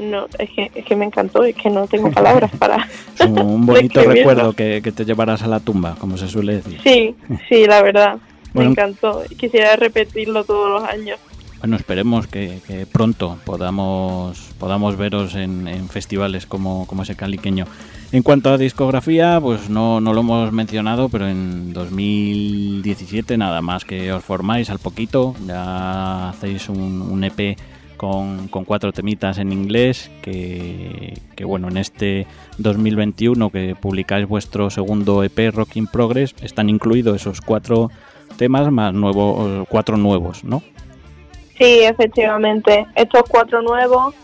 no, 0.00 0.26
es 0.38 0.50
que, 0.50 0.70
es 0.74 0.84
que 0.84 0.96
me 0.96 1.04
encantó, 1.04 1.44
es 1.44 1.54
que 1.54 1.70
no 1.70 1.86
tengo 1.86 2.10
palabras 2.10 2.50
para... 2.58 2.88
Es 3.18 3.26
un, 3.26 3.66
bonito 3.66 4.02
recuerdo 4.02 4.54
que, 4.54 4.80
que 4.82 4.92
te 4.92 5.04
llevarás 5.04 5.42
a 5.42 5.48
la 5.48 5.60
tumba, 5.60 5.96
como 5.98 6.16
se 6.16 6.28
suele 6.28 6.56
decir. 6.56 6.80
Sí, 6.82 7.14
sí, 7.48 7.66
la 7.66 7.82
verdad. 7.82 8.18
Bueno. 8.54 8.70
Me 8.70 8.72
encantó. 8.72 9.22
Quisiera 9.38 9.76
repetirlo 9.76 10.44
todos 10.44 10.68
los 10.68 10.88
años. 10.88 11.18
Bueno, 11.60 11.76
esperemos 11.76 12.26
que, 12.26 12.60
que 12.66 12.86
pronto 12.86 13.36
podamos, 13.44 14.38
podamos 14.58 14.96
veros 14.96 15.34
en, 15.34 15.68
en 15.68 15.90
festivales 15.90 16.46
como, 16.46 16.86
como 16.86 17.02
ese 17.02 17.16
caliqueño. 17.16 17.66
En 18.12 18.22
cuanto 18.22 18.50
a 18.50 18.58
discografía, 18.58 19.38
pues 19.40 19.68
no, 19.68 20.00
no 20.00 20.14
lo 20.14 20.20
hemos 20.20 20.52
mencionado, 20.52 21.10
pero 21.10 21.28
en 21.28 21.74
2017 21.74 23.36
nada 23.36 23.60
más 23.60 23.84
que 23.84 24.10
os 24.10 24.24
formáis 24.24 24.70
al 24.70 24.78
poquito, 24.78 25.36
ya 25.46 26.30
hacéis 26.30 26.70
un, 26.70 27.02
un 27.02 27.24
EP 27.24 27.58
con, 28.00 28.48
cuatro 28.48 28.92
temitas 28.92 29.36
en 29.36 29.52
inglés, 29.52 30.10
que, 30.22 31.12
bueno, 31.44 31.68
en 31.68 31.76
este 31.76 32.26
2021 32.56 33.50
que 33.50 33.76
publicáis 33.78 34.26
vuestro 34.26 34.70
segundo 34.70 35.22
EP 35.22 35.54
Rock 35.54 35.76
in 35.76 35.86
Progress, 35.86 36.34
están 36.40 36.70
incluidos 36.70 37.16
esos 37.16 37.42
cuatro 37.42 37.90
temas 38.38 38.72
más 38.72 38.94
nuevos, 38.94 39.68
cuatro 39.68 39.98
nuevos, 39.98 40.44
¿no? 40.44 40.62
Sí, 41.58 41.80
efectivamente. 41.80 42.86
Estos 42.94 43.24
cuatro 43.28 43.60
nuevos 43.60 44.14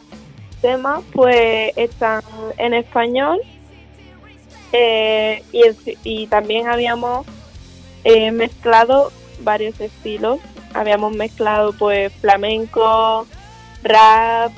temas 0.62 1.02
pues 1.12 1.76
están 1.76 2.22
en 2.56 2.72
español 2.72 3.38
eh, 4.72 5.42
y, 5.52 5.60
y 6.02 6.26
también 6.28 6.66
habíamos 6.66 7.26
eh, 8.04 8.30
mezclado 8.30 9.12
varios 9.40 9.78
estilos. 9.80 10.40
Habíamos 10.72 11.14
mezclado 11.14 11.74
pues 11.74 12.10
flamenco, 12.14 13.26
rap, 13.82 14.52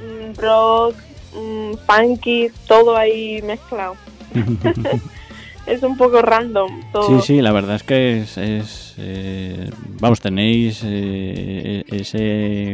mm, 0.00 0.40
rock, 0.40 0.94
mm, 1.34 1.74
funky, 1.86 2.50
todo 2.66 2.96
ahí 2.96 3.42
mezclado. 3.42 3.96
es 5.66 5.82
un 5.82 5.96
poco 5.96 6.22
random 6.22 6.80
todo. 6.92 7.20
Sí, 7.20 7.26
sí, 7.26 7.42
la 7.42 7.52
verdad 7.52 7.76
es 7.76 7.82
que 7.82 8.18
es, 8.20 8.38
es, 8.38 8.94
eh, 8.98 9.70
vamos, 10.00 10.20
tenéis 10.20 10.82
eh, 10.84 11.84
ese, 11.88 12.72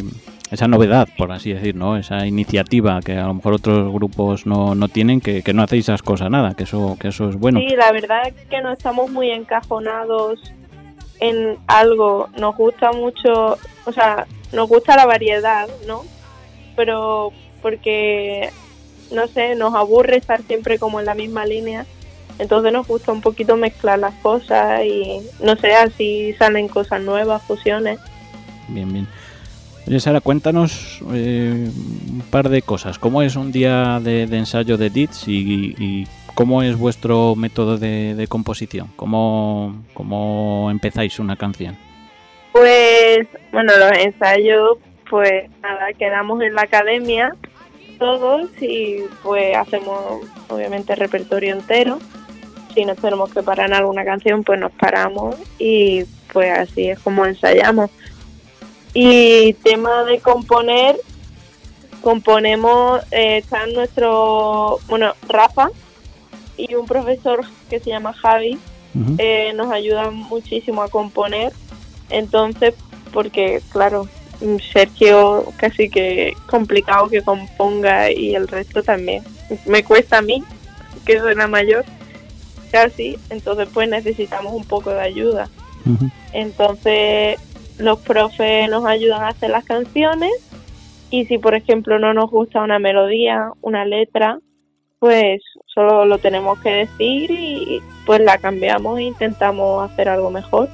esa 0.51 0.69
novedad, 0.69 1.09
por 1.17 1.33
así 1.33 1.53
decir, 1.53 1.75
¿no? 1.75 1.97
Esa 1.97 2.27
iniciativa 2.27 3.01
que 3.01 3.19
a 3.19 3.27
lo 3.27 3.35
mejor 3.35 3.55
otros 3.55 3.93
grupos 3.93 4.47
no, 4.47 4.75
no 4.75 4.89
tienen, 4.89 5.21
que, 5.21 5.43
que 5.43 5.53
no 5.53 5.63
hacéis 5.63 5.87
esas 5.87 6.03
cosas 6.03 6.31
nada, 6.31 6.55
que 6.55 6.65
eso, 6.65 6.97
que 6.99 7.09
eso 7.09 7.29
es 7.29 7.37
bueno. 7.37 7.61
Sí, 7.61 7.75
la 7.77 7.93
verdad 7.93 8.29
es 8.29 8.35
que 8.49 8.61
no 8.63 8.73
estamos 8.73 9.11
muy 9.11 9.31
encajonados 9.31 10.41
en 11.21 11.59
algo. 11.67 12.29
Nos 12.39 12.57
gusta 12.57 12.93
mucho, 12.93 13.59
o 13.85 13.93
sea, 13.93 14.27
nos 14.53 14.69
gusta 14.69 14.97
la 14.97 15.07
variedad, 15.07 15.69
¿no? 15.87 16.03
Pero 16.77 17.33
porque, 17.63 18.51
no 19.13 19.27
sé, 19.29 19.55
nos 19.55 19.75
aburre 19.75 20.17
estar 20.17 20.43
siempre 20.43 20.79
como 20.79 21.01
en 21.01 21.07
la 21.07 21.15
misma 21.15 21.47
línea. 21.47 21.87
Entonces 22.39 22.73
nos 22.73 22.87
gusta 22.87 23.13
un 23.13 23.21
poquito 23.21 23.57
mezclar 23.57 23.99
las 23.99 24.15
cosas 24.15 24.83
y, 24.85 25.21
no 25.41 25.57
sé, 25.57 25.75
así 25.75 26.35
salen 26.39 26.69
cosas 26.69 27.01
nuevas, 27.01 27.43
fusiones. 27.43 28.01
Bien, 28.69 28.93
bien. 28.93 29.07
Oye, 29.87 30.01
Sara, 30.01 30.21
cuéntanos 30.21 31.01
eh, 31.13 31.69
un 32.11 32.23
par 32.31 32.49
de 32.49 32.63
cosas. 32.63 32.99
¿Cómo 32.99 33.23
es 33.23 33.37
un 33.37 33.53
día 33.53 34.01
de, 34.01 34.23
ensayo 34.23 34.77
de 34.79 34.91
DITS 34.91 35.29
y, 35.29 35.75
y 35.79 36.07
cómo 36.35 36.63
es 36.63 36.77
vuestro 36.77 37.37
método 37.37 37.77
de, 37.77 38.15
de 38.15 38.27
composición? 38.27 38.89
¿Cómo, 38.97 39.85
¿Cómo 39.93 40.71
empezáis 40.71 41.19
una 41.19 41.37
canción? 41.37 41.77
Pues, 43.05 43.29
bueno, 43.53 43.77
los 43.77 43.93
ensayos, 43.99 44.79
pues 45.11 45.51
nada, 45.61 45.93
quedamos 45.93 46.41
en 46.41 46.55
la 46.55 46.63
academia 46.63 47.37
todos 47.99 48.51
y 48.63 49.05
pues 49.23 49.55
hacemos 49.55 50.23
obviamente 50.49 50.95
repertorio 50.95 51.53
entero. 51.53 51.99
Si 52.75 52.83
nos 52.87 52.97
tenemos 52.97 53.31
que 53.31 53.43
parar 53.43 53.67
en 53.67 53.75
alguna 53.75 54.07
canción, 54.07 54.43
pues 54.43 54.59
nos 54.59 54.73
paramos 54.73 55.37
y 55.59 56.05
pues 56.33 56.59
así 56.59 56.89
es 56.89 56.99
como 57.01 57.27
ensayamos. 57.27 57.91
Y 58.95 59.53
tema 59.63 60.05
de 60.05 60.21
componer, 60.21 60.97
componemos, 62.01 63.03
eh, 63.11 63.37
está 63.37 63.67
nuestro, 63.67 64.79
bueno, 64.89 65.13
Rafa 65.29 65.69
y 66.57 66.75
un 66.75 66.87
profesor 66.87 67.45
que 67.69 67.81
se 67.81 67.91
llama 67.91 68.15
Javi, 68.15 68.59
eh, 69.19 69.53
nos 69.55 69.71
ayudan 69.71 70.15
muchísimo 70.15 70.83
a 70.83 70.89
componer. 70.89 71.53
Entonces, 72.11 72.75
porque 73.15 73.63
claro, 73.71 74.09
Sergio 74.73 75.47
casi 75.57 75.89
que 75.89 76.35
complicado 76.51 77.09
que 77.09 77.23
componga 77.23 78.11
y 78.11 78.35
el 78.35 78.49
resto 78.49 78.83
también. 78.83 79.23
Me 79.65 79.85
cuesta 79.85 80.19
a 80.19 80.23
mí, 80.23 80.43
que 81.07 81.19
soy 81.19 81.35
la 81.35 81.47
mayor, 81.47 81.85
casi. 82.71 83.17
Entonces, 83.31 83.69
pues 83.73 83.89
necesitamos 83.89 84.53
un 84.53 84.65
poco 84.65 84.91
de 84.91 85.01
ayuda. 85.01 85.49
Entonces, 86.33 87.39
los 87.79 87.99
profes 88.01 88.69
nos 88.69 88.85
ayudan 88.85 89.23
a 89.23 89.29
hacer 89.29 89.51
las 89.51 89.65
canciones 89.65 90.33
y 91.11 91.27
si, 91.27 91.39
por 91.39 91.55
ejemplo, 91.55 91.99
no 91.99 92.13
nos 92.13 92.31
gusta 92.31 92.63
una 92.63 92.79
melodía, 92.79 93.51
una 93.61 93.85
letra, 93.85 94.39
pues 94.99 95.43
solo 95.67 96.07
lo 96.07 96.19
tenemos 96.19 96.59
que 96.61 96.71
decir 96.71 97.31
y 97.31 97.81
pues 98.07 98.21
la 98.21 98.39
cambiamos 98.39 98.99
e 98.99 99.05
intentamos 99.05 99.91
hacer 99.91 100.09
algo 100.09 100.31
mejor. 100.31 100.69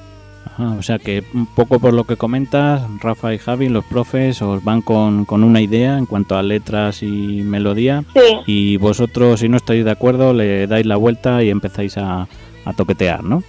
Ajá, 0.61 0.77
o 0.79 0.83
sea 0.83 0.99
que 0.99 1.25
un 1.33 1.46
poco 1.46 1.79
por 1.79 1.94
lo 1.94 2.05
que 2.05 2.16
comentas, 2.16 2.83
Rafa 3.01 3.33
y 3.33 3.38
Javi, 3.38 3.68
los 3.68 3.85
profes, 3.85 4.42
os 4.42 4.62
van 4.62 4.83
con, 4.83 5.25
con 5.25 5.42
una 5.42 5.61
idea 5.61 5.96
en 5.96 6.07
cuanto 6.07 6.37
a 6.37 6.42
letras 6.42 7.03
y 7.03 7.42
melodía 7.42 8.05
Sí, 8.14 8.38
y 8.46 8.77
vosotros 8.77 9.40
si 9.40 9.49
no 9.49 9.57
estáis 9.57 9.85
de 9.85 9.90
acuerdo 9.90 10.35
le 10.35 10.66
dais 10.66 10.85
la 10.85 10.96
vuelta 10.96 11.42
y 11.42 11.51
empezáis 11.51 11.96
a, 11.96 12.29
a 12.64 12.73
toquetear, 12.75 13.25
¿no? 13.25 13.42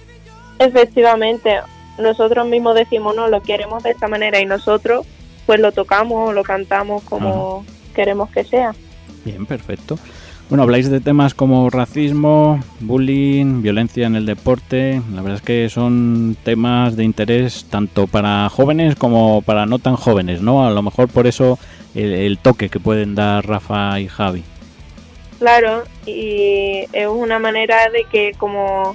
efectivamente, 0.58 1.60
nosotros 1.98 2.46
mismos 2.46 2.74
decimos, 2.74 3.14
no, 3.14 3.28
lo 3.28 3.42
queremos 3.42 3.82
de 3.82 3.90
esta 3.90 4.08
manera 4.08 4.40
y 4.40 4.46
nosotros 4.46 5.06
pues 5.46 5.60
lo 5.60 5.72
tocamos 5.72 6.28
o 6.28 6.32
lo 6.32 6.42
cantamos 6.42 7.02
como 7.02 7.64
queremos 7.94 8.30
que 8.30 8.44
sea. 8.44 8.74
Bien, 9.24 9.44
perfecto. 9.44 9.98
Bueno, 10.52 10.64
habláis 10.64 10.90
de 10.90 11.00
temas 11.00 11.32
como 11.32 11.70
racismo, 11.70 12.60
bullying, 12.80 13.62
violencia 13.62 14.06
en 14.06 14.16
el 14.16 14.26
deporte. 14.26 15.00
La 15.14 15.22
verdad 15.22 15.36
es 15.36 15.42
que 15.42 15.70
son 15.70 16.36
temas 16.44 16.94
de 16.94 17.04
interés 17.04 17.64
tanto 17.70 18.06
para 18.06 18.50
jóvenes 18.50 18.94
como 18.94 19.40
para 19.40 19.64
no 19.64 19.78
tan 19.78 19.96
jóvenes, 19.96 20.42
¿no? 20.42 20.66
A 20.66 20.70
lo 20.70 20.82
mejor 20.82 21.08
por 21.08 21.26
eso 21.26 21.58
el, 21.94 22.36
toque 22.36 22.68
que 22.68 22.78
pueden 22.78 23.14
dar 23.14 23.46
Rafa 23.48 23.98
y 23.98 24.08
Javi. 24.08 24.44
Claro, 25.38 25.84
y 26.04 26.84
es 26.92 27.08
una 27.08 27.38
manera 27.38 27.88
de 27.90 28.04
que 28.12 28.32
como 28.36 28.94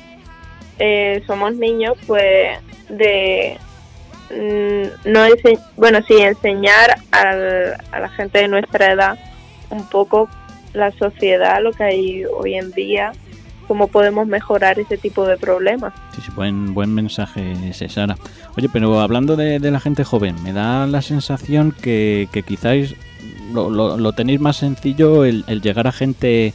eh, 0.78 1.24
somos 1.26 1.56
niños, 1.56 1.98
pues 2.06 2.60
de 2.88 3.58
mm, 4.30 5.10
no 5.12 5.22
bueno, 5.76 6.02
sí, 6.08 6.18
enseñar 6.20 7.00
al- 7.10 7.78
a 7.92 8.00
la 8.00 8.10
gente 8.10 8.42
de 8.44 8.48
nuestra 8.48 8.92
edad 8.92 9.18
un 9.72 9.90
poco 9.90 10.30
la 10.74 10.92
sociedad, 10.92 11.62
lo 11.62 11.72
que 11.72 11.84
hay 11.84 12.24
hoy 12.26 12.56
en 12.56 12.72
día, 12.72 13.12
cómo 13.68 13.88
podemos 13.88 14.28
mejorar 14.28 14.80
ese 14.80 14.98
tipo 14.98 15.26
de 15.26 15.38
problemas. 15.38 15.94
Sí, 16.16 16.22
buen, 16.36 16.74
buen 16.74 16.94
mensaje 16.94 17.54
ese, 17.70 17.90
Sara. 17.90 18.16
Oye, 18.58 18.70
pero 18.72 19.00
hablando 19.02 19.36
de, 19.36 19.60
de 19.60 19.72
la 19.72 19.80
gente 19.80 20.04
joven, 20.04 20.36
me 20.44 20.54
da 20.54 20.88
la 20.88 21.02
sensación 21.02 21.74
que, 21.82 22.28
que 22.32 22.44
quizás 22.44 22.94
lo, 23.54 23.70
lo- 23.70 23.98
tenéis 24.14 24.40
más 24.40 24.58
sencillo 24.58 25.26
el, 25.26 25.44
llegar 25.62 25.88
a 25.88 25.92
gente 25.92 26.54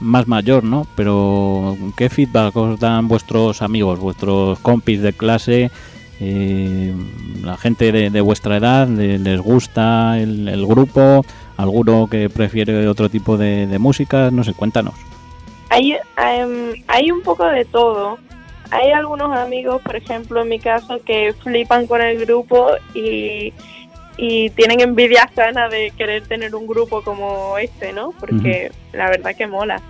más 0.00 0.26
mayor, 0.28 0.64
¿no? 0.64 0.86
Pero 0.96 1.76
¿qué 1.96 2.08
feedback 2.08 2.54
os 2.56 2.78
dan 2.80 3.08
vuestros 3.08 3.62
amigos, 3.62 3.98
vuestros 4.00 4.58
compis 4.60 5.00
de 5.02 5.12
clase, 5.12 5.70
eh, 6.20 6.92
la 7.42 7.56
gente 7.56 7.90
de, 7.92 8.10
de 8.10 8.20
vuestra 8.20 8.56
edad? 8.58 8.88
¿le- 8.88 9.18
¿Les 9.18 9.40
gusta 9.40 10.18
el, 10.20 10.48
el 10.48 10.66
grupo? 10.66 11.24
¿Alguno 11.56 12.08
que 12.10 12.28
prefiere 12.28 12.88
otro 12.88 13.08
tipo 13.08 13.36
de, 13.36 13.66
de 13.66 13.78
música? 13.78 14.30
No 14.30 14.42
sé, 14.42 14.54
cuéntanos. 14.54 14.94
Hay, 15.70 15.92
em, 16.16 16.74
hay 16.88 17.10
un 17.10 17.22
poco 17.22 17.46
de 17.46 17.64
todo. 17.64 18.18
Hay 18.70 18.90
algunos 18.90 19.36
amigos, 19.36 19.80
por 19.82 19.96
ejemplo, 19.96 20.42
en 20.42 20.48
mi 20.48 20.58
caso, 20.58 21.00
que 21.04 21.32
flipan 21.42 21.86
con 21.86 22.00
el 22.00 22.18
grupo 22.18 22.70
y, 22.94 23.52
y 24.16 24.50
tienen 24.50 24.80
envidia 24.80 25.30
sana 25.34 25.68
de 25.68 25.92
querer 25.96 26.26
tener 26.26 26.54
un 26.54 26.66
grupo 26.66 27.02
como 27.02 27.56
este, 27.58 27.92
¿no? 27.92 28.12
Porque 28.18 28.72
la 28.92 29.08
verdad 29.10 29.34
que 29.36 29.46
mola. 29.46 29.80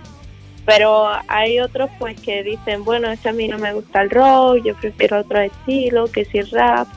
Pero 0.65 1.07
hay 1.27 1.59
otros 1.59 1.89
pues 1.99 2.19
que 2.19 2.43
dicen, 2.43 2.83
bueno, 2.83 3.11
es 3.11 3.19
que 3.19 3.29
a 3.29 3.33
mí 3.33 3.47
no 3.47 3.59
me 3.59 3.73
gusta 3.73 4.01
el 4.01 4.09
rock, 4.09 4.63
yo 4.63 4.75
prefiero 4.75 5.19
otro 5.19 5.39
estilo, 5.39 6.07
que 6.07 6.25
si 6.25 6.41
rap, 6.41 6.87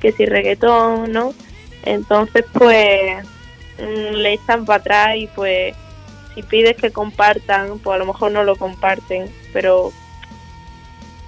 que 0.00 0.12
si 0.12 0.26
reggaetón, 0.26 1.10
¿no? 1.10 1.32
Entonces 1.84 2.44
pues 2.52 3.24
le 3.78 4.32
echan 4.34 4.64
para 4.64 4.80
atrás 4.80 5.16
y 5.16 5.26
pues 5.28 5.74
si 6.34 6.42
pides 6.42 6.76
que 6.76 6.90
compartan, 6.90 7.78
pues 7.78 7.94
a 7.94 7.98
lo 7.98 8.06
mejor 8.06 8.32
no 8.32 8.44
lo 8.44 8.56
comparten, 8.56 9.30
pero 9.52 9.92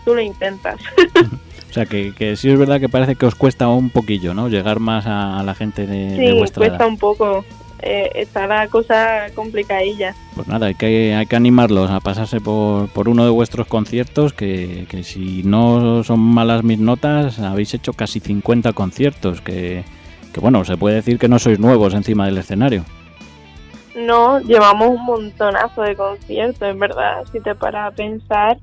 tú 0.04 0.14
lo 0.14 0.20
intentas. 0.20 0.80
O 1.70 1.72
sea, 1.72 1.84
que, 1.84 2.14
que 2.14 2.34
sí 2.36 2.48
es 2.48 2.58
verdad 2.58 2.80
que 2.80 2.88
parece 2.88 3.14
que 3.14 3.26
os 3.26 3.34
cuesta 3.34 3.68
un 3.68 3.90
poquillo, 3.90 4.32
¿no? 4.32 4.48
Llegar 4.48 4.80
más 4.80 5.06
a, 5.06 5.38
a 5.38 5.42
la 5.42 5.54
gente 5.54 5.86
de, 5.86 6.16
de 6.16 6.30
sí, 6.30 6.38
vuestra 6.38 6.60
cuesta 6.62 6.76
edad. 6.84 6.88
un 6.88 6.96
poco. 6.96 7.44
Eh, 7.80 8.10
está 8.14 8.46
la 8.46 8.66
cosa 8.68 9.26
complicadilla. 9.34 10.14
Pues 10.34 10.48
nada, 10.48 10.66
hay 10.66 10.74
que, 10.74 11.14
hay 11.14 11.26
que 11.26 11.36
animarlos 11.36 11.90
a 11.90 12.00
pasarse 12.00 12.40
por, 12.40 12.88
por 12.88 13.08
uno 13.08 13.24
de 13.24 13.30
vuestros 13.30 13.66
conciertos, 13.66 14.32
que, 14.32 14.86
que 14.88 15.04
si 15.04 15.42
no 15.44 16.02
son 16.04 16.20
malas 16.20 16.64
mis 16.64 16.78
notas, 16.78 17.38
habéis 17.38 17.74
hecho 17.74 17.92
casi 17.92 18.18
50 18.18 18.72
conciertos, 18.72 19.40
que, 19.42 19.84
que 20.38 20.40
bueno, 20.40 20.64
se 20.64 20.76
puede 20.76 20.96
decir 20.96 21.18
que 21.18 21.28
no 21.28 21.40
sois 21.40 21.58
nuevos 21.58 21.94
encima 21.94 22.26
del 22.26 22.38
escenario. 22.38 22.84
No, 23.96 24.38
llevamos 24.38 24.90
un 24.90 25.04
montonazo 25.04 25.82
de 25.82 25.96
conciertos, 25.96 26.62
en 26.62 26.78
verdad, 26.78 27.24
si 27.32 27.40
te 27.40 27.56
paras 27.56 27.92
a 27.92 27.96
pensar. 27.96 28.56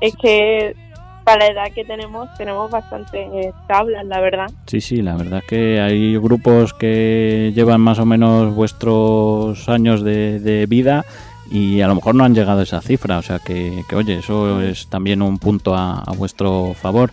Es 0.00 0.16
que 0.16 0.74
para 1.22 1.46
la 1.46 1.52
edad 1.52 1.72
que 1.72 1.84
tenemos, 1.84 2.28
tenemos 2.36 2.68
bastantes 2.68 3.54
tablas, 3.68 4.04
la 4.06 4.20
verdad. 4.20 4.50
Sí, 4.66 4.80
sí, 4.80 5.02
la 5.02 5.16
verdad 5.16 5.38
es 5.38 5.44
que 5.44 5.80
hay 5.80 6.16
grupos 6.16 6.74
que 6.74 7.52
llevan 7.54 7.80
más 7.80 8.00
o 8.00 8.06
menos 8.06 8.52
vuestros 8.52 9.68
años 9.68 10.02
de, 10.02 10.40
de 10.40 10.66
vida 10.66 11.04
y 11.48 11.80
a 11.80 11.86
lo 11.86 11.94
mejor 11.94 12.16
no 12.16 12.24
han 12.24 12.34
llegado 12.34 12.60
a 12.60 12.64
esa 12.64 12.80
cifra, 12.80 13.18
o 13.18 13.22
sea 13.22 13.38
que, 13.38 13.82
que, 13.88 13.94
oye, 13.94 14.18
eso 14.18 14.60
es 14.60 14.88
también 14.88 15.22
un 15.22 15.38
punto 15.38 15.76
a, 15.76 16.00
a 16.00 16.12
vuestro 16.12 16.74
favor. 16.74 17.12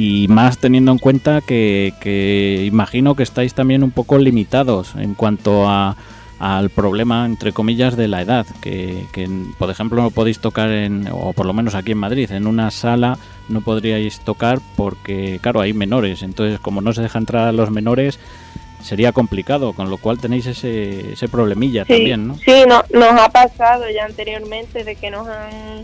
Y 0.00 0.28
más 0.28 0.58
teniendo 0.58 0.92
en 0.92 0.98
cuenta 0.98 1.40
que, 1.40 1.92
que 2.00 2.62
imagino 2.64 3.16
que 3.16 3.24
estáis 3.24 3.52
también 3.52 3.82
un 3.82 3.90
poco 3.90 4.16
limitados 4.16 4.94
en 4.94 5.14
cuanto 5.14 5.68
a, 5.68 5.96
al 6.38 6.70
problema, 6.70 7.26
entre 7.26 7.52
comillas, 7.52 7.96
de 7.96 8.06
la 8.06 8.22
edad. 8.22 8.46
Que, 8.60 9.06
que, 9.12 9.28
por 9.58 9.70
ejemplo, 9.70 10.00
no 10.00 10.12
podéis 10.12 10.38
tocar, 10.38 10.70
en, 10.70 11.08
o 11.10 11.32
por 11.32 11.46
lo 11.46 11.52
menos 11.52 11.74
aquí 11.74 11.90
en 11.92 11.98
Madrid, 11.98 12.30
en 12.30 12.46
una 12.46 12.70
sala 12.70 13.18
no 13.48 13.60
podríais 13.60 14.20
tocar 14.20 14.60
porque, 14.76 15.40
claro, 15.42 15.60
hay 15.60 15.72
menores. 15.72 16.22
Entonces, 16.22 16.60
como 16.60 16.80
no 16.80 16.92
se 16.92 17.02
deja 17.02 17.18
entrar 17.18 17.48
a 17.48 17.52
los 17.52 17.72
menores, 17.72 18.20
sería 18.80 19.10
complicado, 19.10 19.72
con 19.72 19.90
lo 19.90 19.96
cual 19.96 20.18
tenéis 20.20 20.46
ese, 20.46 21.14
ese 21.14 21.26
problemilla 21.28 21.84
Sí, 21.84 21.94
también, 21.94 22.28
¿no? 22.28 22.36
sí 22.36 22.62
no, 22.68 22.84
nos 22.94 23.20
ha 23.20 23.30
pasado 23.30 23.90
ya 23.90 24.04
anteriormente 24.04 24.84
de 24.84 24.94
que 24.94 25.10
nos 25.10 25.26
han. 25.26 25.82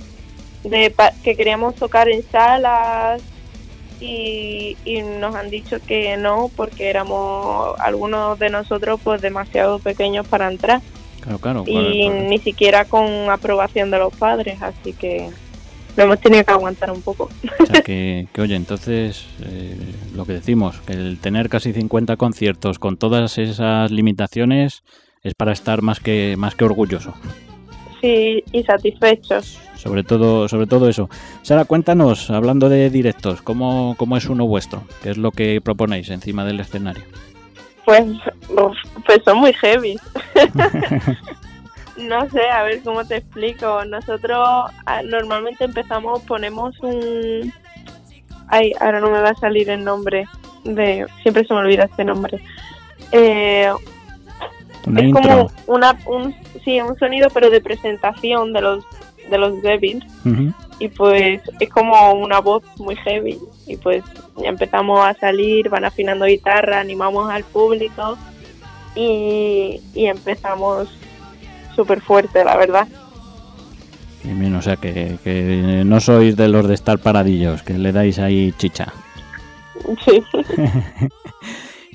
de 0.63 0.95
que 1.25 1.35
queríamos 1.35 1.75
tocar 1.75 2.09
en 2.09 2.23
salas 2.31 3.21
y, 4.05 4.77
y 4.85 5.03
nos 5.03 5.35
han 5.35 5.51
dicho 5.51 5.79
que 5.87 6.17
no 6.17 6.51
porque 6.55 6.91
éramos 6.91 7.79
algunos 7.81 8.39
de 8.39 8.51
nosotros 8.51 9.01
pues 9.03 9.23
demasiado 9.23 9.79
pequeños 9.79 10.27
para 10.27 10.49
entrar 10.49 10.81
Claro, 11.21 11.39
claro. 11.39 11.65
y 11.67 12.03
claro. 12.07 12.29
ni 12.29 12.39
siquiera 12.39 12.85
con 12.85 13.31
aprobación 13.31 13.91
de 13.91 13.99
los 13.99 14.15
padres 14.15 14.61
así 14.61 14.93
que 14.93 15.31
lo 15.97 16.03
hemos 16.03 16.21
tenido 16.21 16.45
que 16.45 16.53
aguantar 16.53 16.91
un 16.91 17.01
poco 17.01 17.31
O 17.61 17.67
sea 17.67 17.81
que, 17.83 18.27
que, 18.33 18.41
oye, 18.41 18.57
entonces 18.57 19.27
eh, 19.43 19.77
lo 20.15 20.27
que 20.27 20.33
decimos, 20.35 20.81
que 20.87 20.93
el 20.93 21.19
tener 21.21 21.49
casi 21.49 21.73
50 21.73 22.17
conciertos 22.17 22.79
con 22.79 22.97
todas 22.97 23.39
esas 23.39 23.91
limitaciones 23.91 24.83
es 25.23 25.35
para 25.35 25.53
estar 25.53 25.81
más 25.83 26.01
que 26.01 26.35
más 26.37 26.55
que 26.55 26.65
orgulloso. 26.65 27.15
Sí 28.05 28.45
y 28.53 28.63
satisfechos 28.63 29.59
Sobre 29.77 30.03
todo, 30.03 30.49
sobre 30.49 30.67
todo 30.67 30.89
eso. 30.89 31.09
Sara, 31.43 31.65
cuéntanos, 31.65 32.31
hablando 32.31 32.69
de 32.69 32.91
directos, 32.91 33.43
¿cómo, 33.43 33.95
cómo 33.99 34.17
es 34.17 34.27
uno 34.27 34.47
vuestro? 34.47 34.83
¿Qué 35.03 35.11
es 35.11 35.19
lo 35.19 35.31
que 35.31 35.61
proponéis 35.63 36.09
encima 36.11 36.45
del 36.45 36.61
escenario? 36.61 37.05
Pues, 37.85 38.05
pues 39.07 39.19
son 39.25 39.39
muy 39.39 39.53
heavy. 39.55 39.97
no 41.99 42.31
sé, 42.31 42.49
a 42.51 42.63
ver 42.63 42.83
cómo 42.83 43.05
te 43.05 43.17
explico. 43.17 43.85
Nosotros 43.85 44.71
normalmente 45.05 45.65
empezamos, 45.65 46.23
ponemos 46.23 46.79
un... 46.81 47.53
Ay, 48.49 48.73
ahora 48.81 49.01
no 49.01 49.11
me 49.11 49.21
va 49.21 49.31
a 49.31 49.37
salir 49.37 49.69
el 49.69 49.85
nombre 49.85 50.27
de... 50.65 51.07
Siempre 51.23 51.47
se 51.47 51.53
me 51.53 51.61
olvida 51.61 51.85
este 51.85 52.05
nombre. 52.05 52.41
Eh, 53.13 53.71
Una 54.87 55.01
es 55.01 55.07
intro. 55.07 55.23
como 55.23 55.51
una, 55.67 55.99
un, 56.07 56.35
sí, 56.65 56.81
un 56.81 56.99
sonido 56.99 57.29
pero 57.33 57.51
de 57.51 57.61
presentación 57.61 58.53
de 58.53 58.61
los 58.61 58.85
de 59.31 59.39
los 59.39 59.63
Devils 59.63 60.05
y 60.79 60.89
pues 60.89 61.41
es 61.59 61.69
como 61.71 62.13
una 62.13 62.41
voz 62.41 62.63
muy 62.79 62.95
heavy 62.97 63.39
y 63.67 63.77
pues 63.77 64.05
ya 64.37 64.49
empezamos 64.49 65.05
a 65.05 65.15
salir, 65.15 65.71
van 65.71 65.85
afinando 65.87 66.27
guitarra, 66.27 66.81
animamos 66.81 67.31
al 67.31 67.45
público 67.45 68.19
y, 68.95 69.81
y 69.95 70.07
empezamos 70.07 70.89
súper 71.75 72.01
fuerte, 72.01 72.45
la 72.45 72.57
verdad. 72.57 72.87
Bien, 74.23 74.55
o 74.55 74.63
sea 74.63 74.77
que, 74.77 75.19
que 75.23 75.83
no 75.85 76.01
sois 76.01 76.37
de 76.37 76.49
los 76.49 76.67
de 76.67 76.75
estar 76.75 76.99
paradillos, 76.99 77.63
que 77.63 77.75
le 77.75 77.93
dais 77.93 78.19
ahí 78.19 78.53
chicha. 78.57 78.93
Sí. 80.05 80.23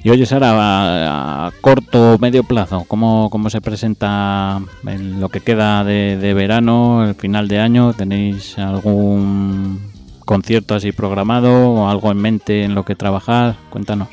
Y 0.02 0.10
oye, 0.12 0.26
Sara, 0.26 1.48
a, 1.48 1.52
corto 1.60 2.14
o 2.14 2.18
medio 2.20 2.44
plazo, 2.44 2.86
¿cómo, 2.88 3.30
¿cómo 3.30 3.50
se 3.50 3.60
presenta 3.60 4.62
en 4.88 5.20
lo 5.20 5.28
que 5.30 5.42
queda 5.42 5.84
de, 5.84 6.16
de 6.18 6.34
verano, 6.34 7.04
el 7.06 7.16
final 7.16 7.50
de 7.50 7.60
año? 7.60 7.94
¿Tenéis 7.94 8.58
algún 8.58 9.92
concierto 10.24 10.74
así 10.76 10.94
programado 10.94 11.72
o 11.72 11.90
algo 11.90 12.12
en 12.12 12.18
mente 12.18 12.64
en 12.64 12.76
lo 12.76 12.86
que 12.86 12.96
trabajar? 12.96 13.56
Cuéntanos. 13.70 14.08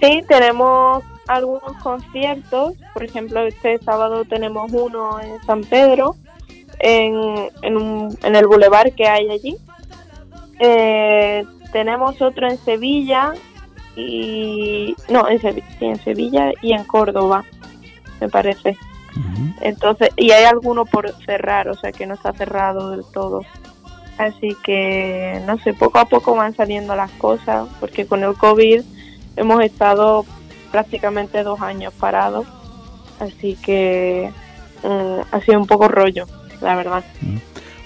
Sí, 0.00 0.22
tenemos 0.28 1.02
algunos 1.26 1.72
conciertos, 1.82 2.74
por 2.94 3.02
ejemplo, 3.02 3.40
este 3.40 3.78
sábado 3.78 4.24
tenemos 4.24 4.70
uno 4.72 5.18
en 5.20 5.42
San 5.44 5.62
Pedro, 5.64 6.14
en, 6.78 7.48
en, 7.62 7.76
un- 7.76 8.16
en 8.22 8.36
el 8.36 8.46
bulevar 8.46 8.92
que 8.92 9.08
hay 9.08 9.28
allí. 9.30 9.56
Eh, 10.60 11.44
tenemos 11.72 12.22
otro 12.22 12.48
en 12.48 12.56
Sevilla 12.58 13.32
y 13.96 14.94
no, 15.08 15.28
en 15.28 15.40
Sevilla, 15.40 15.66
sí, 15.78 15.84
en 15.86 15.98
Sevilla 16.04 16.52
y 16.60 16.72
en 16.72 16.84
Córdoba, 16.84 17.44
me 18.20 18.28
parece. 18.28 18.76
Entonces, 19.62 20.10
y 20.16 20.30
hay 20.30 20.44
alguno 20.44 20.84
por 20.84 21.10
cerrar, 21.24 21.68
o 21.68 21.74
sea 21.74 21.90
que 21.90 22.06
no 22.06 22.14
está 22.14 22.32
cerrado 22.34 22.90
del 22.90 23.04
todo. 23.04 23.40
Así 24.18 24.54
que, 24.62 25.42
no 25.46 25.58
sé, 25.58 25.72
poco 25.72 25.98
a 25.98 26.04
poco 26.04 26.34
van 26.34 26.54
saliendo 26.54 26.94
las 26.94 27.10
cosas, 27.12 27.66
porque 27.80 28.06
con 28.06 28.22
el 28.22 28.34
COVID 28.34 28.82
hemos 29.36 29.62
estado 29.62 30.24
prácticamente 30.70 31.42
dos 31.42 31.60
años 31.60 31.92
parados, 31.94 32.46
así 33.20 33.56
que 33.56 34.30
mm, 34.82 35.20
ha 35.34 35.40
sido 35.40 35.60
un 35.60 35.66
poco 35.66 35.88
rollo, 35.88 36.26
la 36.60 36.76
verdad. 36.76 37.04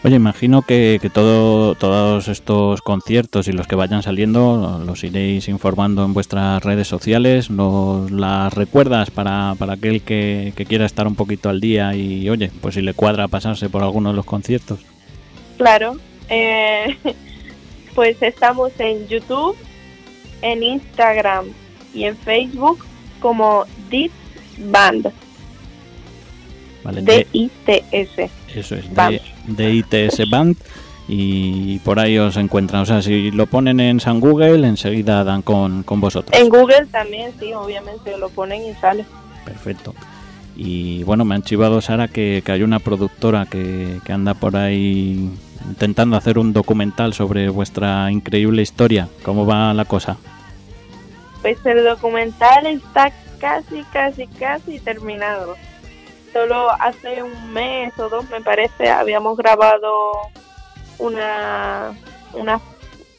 Oye, 0.03 0.17
imagino 0.17 0.63
que, 0.63 0.99
que 1.03 1.11
todo, 1.11 1.75
todos 1.75 2.29
estos 2.29 2.81
conciertos 2.81 3.49
y 3.49 3.53
los 3.53 3.67
que 3.67 3.77
vayan 3.77 4.03
saliendo 4.03 4.83
los 4.85 5.05
iréis 5.05 5.47
informando 5.49 6.07
en 6.07 6.15
vuestras 6.15 6.63
redes 6.65 6.89
sociales. 6.89 7.51
¿Nos 7.51 8.11
las 8.11 8.55
recuerdas 8.55 9.11
para, 9.11 9.55
para 9.59 9.75
aquel 9.75 10.01
que, 10.01 10.55
que 10.57 10.65
quiera 10.65 10.87
estar 10.87 11.07
un 11.07 11.17
poquito 11.17 11.51
al 11.51 11.61
día 11.61 11.95
y, 11.95 12.31
oye, 12.31 12.51
pues 12.63 12.77
si 12.77 12.81
le 12.81 12.95
cuadra 12.95 13.29
pasarse 13.29 13.69
por 13.69 13.83
alguno 13.83 14.09
de 14.09 14.17
los 14.17 14.25
conciertos? 14.25 14.81
Claro, 15.59 15.97
eh, 16.31 16.97
pues 17.95 18.23
estamos 18.23 18.73
en 18.79 19.07
YouTube, 19.07 19.55
en 20.41 20.63
Instagram 20.63 21.45
y 21.93 22.05
en 22.05 22.17
Facebook 22.17 22.87
como 23.21 23.67
Dit 23.91 24.13
Band, 24.57 25.13
D-I-T-S. 26.85 28.40
Eso 28.55 28.77
es, 28.77 28.85
de 29.47 29.75
ITS 29.75 30.29
Band 30.31 30.57
y 31.13 31.81
por 31.81 31.99
ahí 31.99 32.19
os 32.19 32.37
encuentran. 32.37 32.83
O 32.83 32.87
sea, 32.87 33.03
si 33.03 33.31
lo 33.33 33.47
ponen 33.47 33.81
en 33.81 33.99
San 33.99 34.21
Google, 34.21 34.67
enseguida 34.67 35.25
dan 35.25 35.43
con, 35.43 35.83
con 35.83 36.01
vosotros. 36.01 36.39
En 36.39 36.49
Google 36.49 36.87
también, 36.87 37.33
sí, 37.41 37.53
obviamente 37.53 38.17
lo 38.17 38.29
ponen 38.29 38.63
y 38.63 38.75
sale. 38.75 39.05
Perfecto. 39.45 39.95
Y 40.57 41.03
bueno, 41.05 41.25
me 41.25 41.35
han 41.35 41.43
chivado, 41.43 41.81
Sara, 41.81 42.07
que, 42.07 42.43
que 42.45 42.53
hay 42.53 42.63
una 42.63 42.79
productora 42.79 43.47
que, 43.47 43.99
que 44.05 44.13
anda 44.13 44.35
por 44.35 44.57
ahí 44.57 45.31
intentando 45.67 46.17
hacer 46.17 46.39
un 46.39 46.53
documental 46.53 47.13
sobre 47.13 47.49
vuestra 47.49 48.11
increíble 48.13 48.63
historia. 48.63 49.09
¿Cómo 49.25 49.47
va 49.47 49.75
la 49.75 49.85
cosa? 49.87 50.17
Pues 51.43 51.59
el 51.65 51.85
documental 51.85 52.67
está 52.67 53.13
casi, 53.41 53.83
casi, 53.93 54.27
casi 54.27 54.79
terminado. 54.79 55.57
Solo 56.33 56.71
hace 56.71 57.23
un 57.23 57.53
mes 57.53 57.99
o 57.99 58.09
dos, 58.09 58.29
me 58.31 58.41
parece, 58.41 58.89
habíamos 58.89 59.37
grabado 59.37 60.13
una, 60.99 61.93
unas 62.35 62.61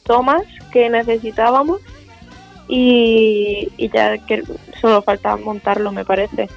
tomas 0.04 0.42
que 0.72 0.88
necesitábamos 0.88 1.80
y, 2.68 3.68
y 3.76 3.90
ya 3.90 4.16
que 4.18 4.42
solo 4.80 5.02
falta 5.02 5.36
montarlo, 5.36 5.92
me 5.92 6.04
parece. 6.04 6.48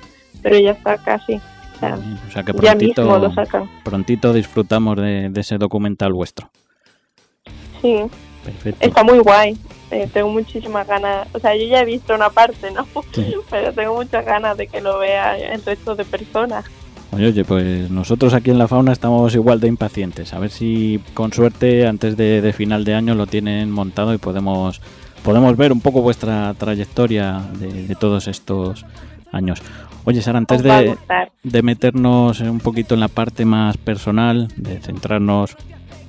Pero 0.41 0.58
ya 0.60 0.72
está 0.72 0.97
casi. 0.97 1.34
O 1.76 1.80
sea, 1.80 1.97
O 2.28 2.32
sea 2.32 2.43
que 2.43 2.53
ya 2.62 2.74
mismo 2.76 2.93
prontito, 2.95 3.20
lo 3.20 3.34
sacan. 3.34 3.70
prontito 3.84 4.32
disfrutamos 4.32 4.95
de, 4.95 5.30
de 5.30 5.41
ese 5.41 5.58
documental 5.58 6.14
vuestro. 6.14 6.49
Sí, 7.82 7.97
Perfecto. 8.45 8.86
está 8.86 9.03
muy 9.03 9.20
guay. 9.20 9.58
Eh, 9.96 10.10
tengo 10.12 10.30
muchísimas 10.30 10.86
ganas. 10.86 11.28
O 11.34 11.39
sea, 11.39 11.56
yo 11.56 11.66
ya 11.68 11.82
he 11.82 11.86
visto 11.86 12.14
una 12.14 12.30
parte, 12.30 12.70
¿no? 12.72 12.86
Sí. 13.14 13.34
Pero 13.50 13.72
tengo 13.72 13.96
muchas 13.96 14.26
ganas 14.26 14.58
de 14.58 14.68
que 14.68 14.82
lo 14.82 15.00
vea 15.00 15.38
el 15.38 15.64
resto 15.64 15.96
de 15.96 16.04
personas. 16.04 16.66
Oye, 17.14 17.28
oye, 17.28 17.46
pues 17.46 17.89
nosotros 17.89 18.34
aquí 18.34 18.50
en 18.52 18.58
la 18.58 18.68
fauna 18.68 18.91
estamos 18.91 19.34
igual 19.36 19.62
de 19.62 19.70
impacientes. 19.70 20.34
A 20.34 20.39
ver 20.39 20.50
si 20.50 21.00
con 21.14 21.32
suerte 21.32 21.88
antes 21.88 22.18
de, 22.18 22.41
de 22.41 22.52
final 22.52 22.84
de 22.84 22.96
año 22.96 23.16
lo 23.16 23.26
tienen 23.26 23.72
montado 23.72 24.14
y 24.14 24.18
podemos, 24.18 24.82
podemos 25.24 25.56
ver 25.56 25.72
un 25.72 25.80
poco 25.80 26.02
vuestra 26.02 26.54
trayectoria 26.56 27.41
de, 27.58 27.88
de 27.88 27.96
todos 27.96 28.28
estos 28.28 28.86
años. 29.32 29.62
Oye, 30.04 30.22
Sara, 30.22 30.39
antes 30.39 30.62
de, 30.62 30.98
de 31.43 31.62
meternos 31.64 32.41
un 32.41 32.60
poquito 32.60 32.96
en 32.96 33.00
la 33.00 33.08
parte 33.08 33.46
más 33.46 33.78
personal, 33.78 34.50
de 34.58 34.80
centrarnos 34.82 35.56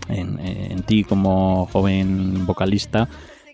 en, 0.08 0.40
en 0.40 0.82
ti 0.82 1.04
como 1.04 1.66
joven 1.72 2.46
vocalista, 2.46 3.08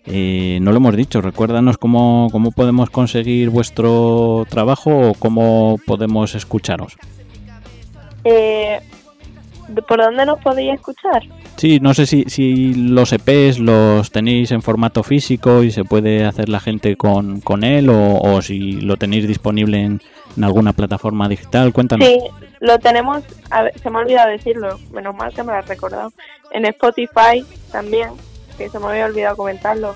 eh, 0.05 0.59
no 0.61 0.71
lo 0.71 0.77
hemos 0.77 0.95
dicho, 0.95 1.21
recuérdanos 1.21 1.77
cómo, 1.77 2.27
cómo 2.31 2.51
podemos 2.51 2.89
conseguir 2.89 3.49
vuestro 3.49 4.45
trabajo 4.49 5.09
o 5.09 5.13
cómo 5.13 5.79
podemos 5.85 6.35
escucharos. 6.35 6.95
Eh, 8.23 8.79
¿de- 9.67 9.81
¿Por 9.81 9.99
dónde 10.01 10.25
nos 10.25 10.39
podéis 10.39 10.73
escuchar? 10.75 11.23
Sí, 11.57 11.79
no 11.79 11.93
sé 11.93 12.05
si, 12.07 12.23
si 12.27 12.73
los 12.73 13.13
EPs 13.13 13.59
los 13.59 14.11
tenéis 14.11 14.51
en 14.51 14.61
formato 14.61 15.03
físico 15.03 15.61
y 15.63 15.71
se 15.71 15.83
puede 15.83 16.25
hacer 16.25 16.49
la 16.49 16.59
gente 16.59 16.95
con, 16.95 17.41
con 17.41 17.63
él 17.63 17.89
o, 17.89 18.17
o 18.17 18.41
si 18.41 18.81
lo 18.81 18.97
tenéis 18.97 19.27
disponible 19.27 19.79
en, 19.81 20.01
en 20.35 20.43
alguna 20.43 20.73
plataforma 20.73 21.29
digital. 21.29 21.71
Cuéntanos. 21.71 22.07
Sí, 22.07 22.17
lo 22.59 22.79
tenemos, 22.79 23.23
a 23.51 23.63
ver, 23.63 23.79
se 23.79 23.89
me 23.89 23.97
ha 23.97 24.01
olvidado 24.01 24.31
decirlo, 24.31 24.79
menos 24.91 25.15
mal 25.15 25.31
que 25.33 25.43
me 25.43 25.51
lo 25.51 25.59
has 25.59 25.67
recordado. 25.67 26.11
En 26.51 26.65
Spotify 26.65 27.43
también, 27.71 28.09
que 28.53 28.69
se 28.69 28.79
me 28.79 28.87
había 28.87 29.05
olvidado 29.05 29.37
comentarlo. 29.37 29.95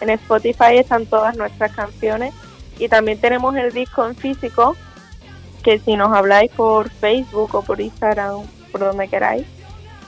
En 0.00 0.10
Spotify 0.10 0.76
están 0.76 1.06
todas 1.06 1.36
nuestras 1.36 1.72
canciones 1.72 2.34
y 2.78 2.88
también 2.88 3.18
tenemos 3.18 3.54
el 3.56 3.72
disco 3.72 4.06
en 4.06 4.16
físico, 4.16 4.76
que 5.62 5.78
si 5.78 5.96
nos 5.96 6.12
habláis 6.12 6.50
por 6.52 6.90
Facebook 6.90 7.54
o 7.54 7.62
por 7.62 7.80
Instagram, 7.80 8.42
por 8.72 8.80
donde 8.80 9.08
queráis, 9.08 9.46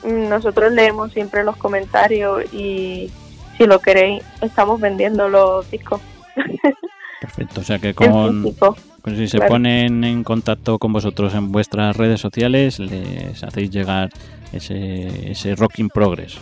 mm, 0.05 0.28
nosotros 0.28 0.72
leemos 0.72 1.12
siempre 1.12 1.44
los 1.44 1.57
comentarios 1.57 2.53
y 2.53 3.11
si 3.57 3.66
lo 3.66 3.78
queréis, 3.78 4.22
estamos 4.42 4.80
vendiendo 4.80 5.28
los 5.28 5.70
discos 5.70 6.01
Perfecto, 7.20 7.61
o 7.61 7.64
sea 7.64 7.78
que 7.78 7.94
con, 7.94 8.42
físico. 8.42 8.76
con 9.01 9.16
si 9.16 9.26
se 9.26 9.38
claro. 9.38 9.53
ponen 9.53 10.05
en 10.05 10.22
contacto 10.22 10.78
con 10.78 10.92
vosotros 10.92 11.34
en 11.34 11.51
vuestras 11.51 11.97
redes 11.97 12.20
sociales, 12.20 12.78
les 12.78 13.42
hacéis 13.42 13.70
llegar 13.70 14.11
ese, 14.53 15.30
ese 15.30 15.55
Rock 15.55 15.78
in 15.78 15.88
Progress. 15.88 16.38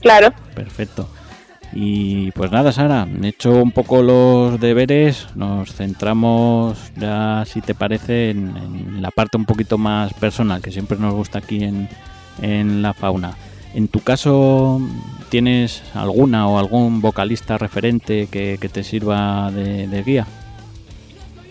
Claro, 0.00 0.32
Perfecto. 0.54 1.08
Y 1.72 2.32
pues 2.32 2.50
nada, 2.50 2.72
Sara, 2.72 3.06
hecho 3.22 3.52
un 3.52 3.70
poco 3.70 4.02
los 4.02 4.58
deberes, 4.58 5.28
nos 5.36 5.72
centramos 5.72 6.92
ya, 6.96 7.44
si 7.46 7.60
te 7.60 7.74
parece, 7.74 8.30
en, 8.30 8.56
en 8.56 9.02
la 9.02 9.12
parte 9.12 9.36
un 9.36 9.44
poquito 9.44 9.78
más 9.78 10.12
personal, 10.14 10.62
que 10.62 10.72
siempre 10.72 10.98
nos 10.98 11.14
gusta 11.14 11.38
aquí 11.38 11.62
en, 11.62 11.88
en 12.42 12.82
la 12.82 12.92
fauna. 12.92 13.36
En 13.72 13.86
tu 13.86 14.00
caso, 14.00 14.80
¿tienes 15.28 15.82
alguna 15.94 16.48
o 16.48 16.58
algún 16.58 17.00
vocalista 17.00 17.56
referente 17.56 18.26
que, 18.26 18.58
que 18.60 18.68
te 18.68 18.82
sirva 18.82 19.52
de, 19.52 19.86
de 19.86 20.02
guía? 20.02 20.26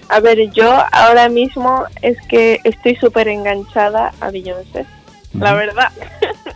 A 0.09 0.19
ver, 0.19 0.51
yo 0.51 0.83
ahora 0.91 1.29
mismo 1.29 1.85
es 2.01 2.17
que 2.27 2.59
estoy 2.65 2.95
súper 2.97 3.29
enganchada 3.29 4.11
a 4.19 4.31
Beyoncé, 4.31 4.85
la 5.33 5.53
verdad. 5.53 5.91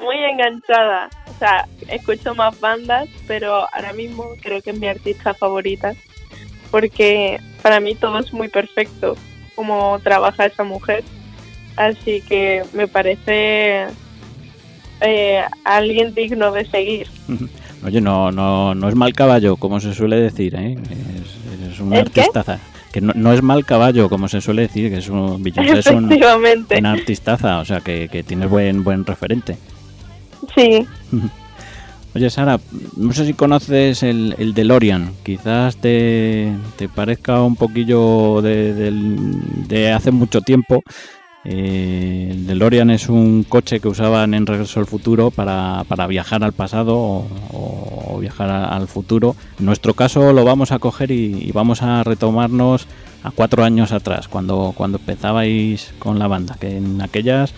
Muy 0.00 0.16
enganchada. 0.16 1.08
O 1.34 1.38
sea, 1.38 1.66
escucho 1.88 2.34
más 2.34 2.58
bandas, 2.60 3.08
pero 3.26 3.66
ahora 3.74 3.92
mismo 3.92 4.34
creo 4.40 4.60
que 4.62 4.70
es 4.70 4.78
mi 4.78 4.86
artista 4.88 5.34
favorita. 5.34 5.94
Porque 6.70 7.38
para 7.62 7.80
mí 7.80 7.94
todo 7.94 8.18
es 8.18 8.32
muy 8.32 8.48
perfecto, 8.48 9.16
como 9.54 9.98
trabaja 10.02 10.46
esa 10.46 10.64
mujer. 10.64 11.02
Así 11.76 12.20
que 12.22 12.62
me 12.72 12.88
parece 12.88 13.86
eh, 15.00 15.42
alguien 15.64 16.14
digno 16.14 16.52
de 16.52 16.64
seguir. 16.66 17.08
Oye, 17.84 18.00
no, 18.00 18.30
no, 18.30 18.74
no 18.74 18.88
es 18.88 18.94
mal 18.94 19.12
caballo, 19.12 19.56
como 19.56 19.80
se 19.80 19.94
suele 19.94 20.16
decir, 20.16 20.54
¿eh? 20.54 20.76
Es, 20.90 21.72
es 21.72 21.80
un 21.80 21.92
¿El 21.94 22.10
qué? 22.10 22.20
artistaza. 22.20 22.58
Que 22.92 23.00
no, 23.00 23.12
no 23.14 23.32
es 23.32 23.42
mal 23.42 23.64
caballo, 23.64 24.08
como 24.08 24.28
se 24.28 24.40
suele 24.40 24.62
decir, 24.62 24.90
que 24.90 24.98
es 24.98 25.08
un, 25.08 25.46
es 25.46 25.86
un, 25.86 26.12
una 26.76 26.92
artistaza, 26.92 27.60
o 27.60 27.64
sea, 27.64 27.80
que, 27.80 28.08
que 28.10 28.24
tienes 28.24 28.50
buen, 28.50 28.82
buen 28.82 29.06
referente. 29.06 29.56
Sí, 30.54 30.86
Oye, 32.14 32.28
Sara, 32.28 32.58
no 32.96 33.12
sé 33.12 33.24
si 33.24 33.34
conoces 33.34 34.02
el, 34.02 34.34
el 34.38 34.52
DeLorean. 34.52 35.12
Quizás 35.22 35.76
te, 35.76 36.52
te 36.76 36.88
parezca 36.88 37.40
un 37.42 37.54
poquillo 37.54 38.42
de, 38.42 38.74
del- 38.74 39.68
de 39.68 39.92
hace 39.92 40.10
mucho 40.10 40.40
tiempo. 40.40 40.82
Eh, 41.44 42.30
el 42.32 42.46
DeLorean 42.48 42.90
es 42.90 43.08
un 43.08 43.44
coche 43.44 43.78
que 43.78 43.86
usaban 43.88 44.34
en 44.34 44.44
Regreso 44.46 44.80
al 44.80 44.86
Futuro 44.86 45.30
para, 45.30 45.84
para 45.88 46.08
viajar 46.08 46.42
al 46.42 46.52
pasado 46.52 46.96
o, 46.98 48.18
viajar 48.20 48.50
al 48.50 48.88
futuro. 48.88 49.36
En 49.60 49.66
nuestro 49.66 49.94
caso 49.94 50.32
lo 50.32 50.44
vamos 50.44 50.72
a 50.72 50.80
coger 50.80 51.12
y, 51.12 51.38
y 51.48 51.52
vamos 51.52 51.80
a 51.82 52.02
retomarnos 52.02 52.88
a 53.22 53.30
cuatro 53.30 53.64
años 53.64 53.92
atrás, 53.92 54.28
cuando, 54.28 54.72
cuando 54.76 54.98
empezabais 54.98 55.94
con 55.98 56.18
la 56.18 56.26
banda, 56.26 56.56
que 56.60 56.76
en 56.76 57.00
aquellas 57.02 57.54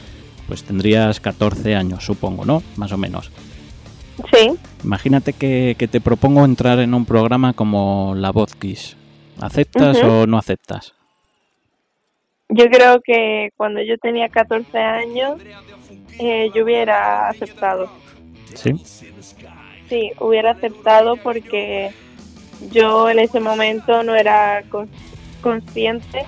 pues 0.52 0.64
tendrías 0.64 1.18
14 1.18 1.74
años, 1.74 2.04
supongo, 2.04 2.44
¿no? 2.44 2.62
Más 2.76 2.92
o 2.92 2.98
menos. 2.98 3.32
sí. 4.30 4.50
Imagínate 4.84 5.32
que, 5.32 5.76
que 5.78 5.88
te 5.88 5.98
propongo 5.98 6.44
entrar 6.44 6.78
en 6.80 6.92
un 6.92 7.06
programa 7.06 7.54
como 7.54 8.12
La 8.14 8.32
Voz 8.32 8.54
Kiss. 8.54 8.94
¿Aceptas 9.40 9.96
o 10.02 10.26
no 10.26 10.36
aceptas? 10.36 10.92
Yo 12.50 12.66
creo 12.68 13.00
que 13.00 13.48
cuando 13.56 13.80
yo 13.80 13.96
tenía 13.96 14.28
14 14.28 14.76
años, 14.76 15.40
eh, 16.18 16.50
yo 16.54 16.64
hubiera 16.64 17.30
aceptado. 17.30 17.88
Sí. 18.52 18.74
Sí, 19.88 20.10
hubiera 20.20 20.50
aceptado 20.50 21.16
porque 21.16 21.92
yo 22.70 23.08
en 23.08 23.20
ese 23.20 23.40
momento 23.40 24.02
no 24.02 24.14
era 24.14 24.64
con- 24.68 24.90
consciente 25.40 26.26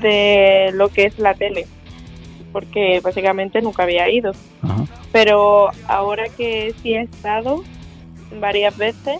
de 0.00 0.70
lo 0.72 0.88
que 0.88 1.04
es 1.04 1.18
la 1.18 1.34
tele, 1.34 1.66
porque 2.52 3.00
básicamente 3.00 3.60
nunca 3.62 3.84
había 3.84 4.08
ido. 4.08 4.32
Ajá. 4.62 4.84
Pero 5.12 5.70
ahora 5.88 6.28
que 6.28 6.74
sí 6.82 6.94
he 6.94 7.02
estado 7.02 7.62
varias 8.38 8.76
veces, 8.76 9.18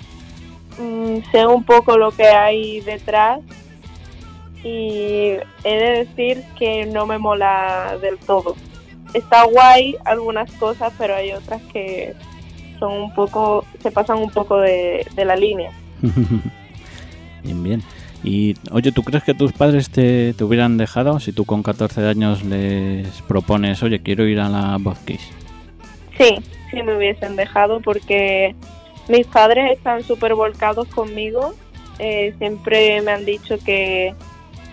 mm, 0.79 1.19
sé 1.33 1.47
un 1.47 1.65
poco 1.65 1.99
lo 1.99 2.13
que 2.13 2.27
hay 2.27 2.81
detrás 2.81 3.41
y 4.63 5.37
he 5.65 5.77
de 5.77 6.05
decir 6.05 6.45
que 6.59 6.87
no 6.87 7.07
me 7.07 7.19
mola 7.19 7.99
del 8.01 8.19
todo. 8.19 8.57
Está 9.15 9.45
guay 9.45 9.97
algunas 10.05 10.51
cosas, 10.53 10.93
pero 10.97 11.17
hay 11.17 11.33
otras 11.33 11.61
que 11.73 12.15
son 12.79 12.93
un 12.93 13.15
poco, 13.15 13.65
se 13.83 13.91
pasan 13.91 14.19
un 14.19 14.31
poco 14.31 14.59
de, 14.59 15.07
de 15.15 15.25
la 15.25 15.35
línea. 15.35 15.73
bien, 17.43 17.63
bien. 17.63 17.83
Y 18.23 18.55
oye, 18.71 18.93
¿tú 18.93 19.03
crees 19.03 19.25
que 19.25 19.35
tus 19.35 19.53
padres 19.53 19.91
te, 19.91 20.35
te 20.35 20.45
hubieran 20.45 20.77
dejado 20.77 21.21
si 21.21 21.33
tú 21.33 21.45
con 21.45 21.63
14 21.63 22.07
años 22.07 22.45
les 22.45 23.09
propones, 23.23 23.83
oye, 23.83 24.01
quiero 24.01 24.27
ir 24.27 24.41
a 24.41 24.49
la 24.49 24.79
Kiss? 25.07 25.31
Sí, 26.19 26.37
sí 26.71 26.83
me 26.83 26.97
hubiesen 26.97 27.37
dejado 27.37 27.81
porque 27.81 28.55
mis 29.09 29.27
padres 29.27 29.73
están 29.73 30.03
súper 30.03 30.35
volcados 30.35 30.87
conmigo. 30.89 31.55
Eh, 31.99 32.35
siempre 32.39 33.01
me 33.03 33.13
han 33.13 33.25
dicho 33.25 33.57
que 33.65 34.15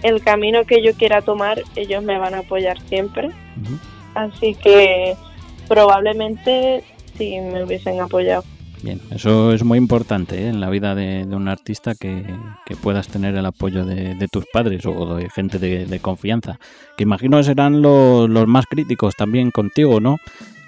el 0.03 0.21
camino 0.21 0.65
que 0.65 0.81
yo 0.81 0.93
quiera 0.93 1.21
tomar, 1.21 1.61
ellos 1.75 2.03
me 2.03 2.17
van 2.17 2.33
a 2.33 2.39
apoyar 2.39 2.79
siempre. 2.87 3.29
Así 4.13 4.55
que 4.55 5.15
probablemente 5.67 6.83
sí 7.17 7.39
me 7.39 7.63
hubiesen 7.63 7.99
apoyado. 8.01 8.43
Bien, 8.83 9.01
eso 9.11 9.53
es 9.53 9.63
muy 9.63 9.77
importante 9.79 10.43
¿eh? 10.43 10.47
en 10.49 10.61
la 10.61 10.69
vida 10.69 10.93
de, 10.93 11.25
de 11.25 11.35
un 11.35 11.47
artista 11.47 11.95
que, 11.95 12.23
que 12.65 12.75
puedas 12.75 13.07
tener 13.07 13.35
el 13.35 13.45
apoyo 13.45 13.83
de, 13.83 14.13
de 14.15 14.27
tus 14.27 14.45
padres 14.53 14.85
o 14.85 15.15
de 15.15 15.29
gente 15.31 15.57
de, 15.57 15.85
de 15.87 15.99
confianza. 15.99 16.59
Que 16.95 17.03
imagino 17.03 17.41
serán 17.41 17.81
los, 17.81 18.29
los 18.29 18.47
más 18.47 18.65
críticos 18.67 19.15
también 19.15 19.49
contigo, 19.49 19.99
¿no? 19.99 20.17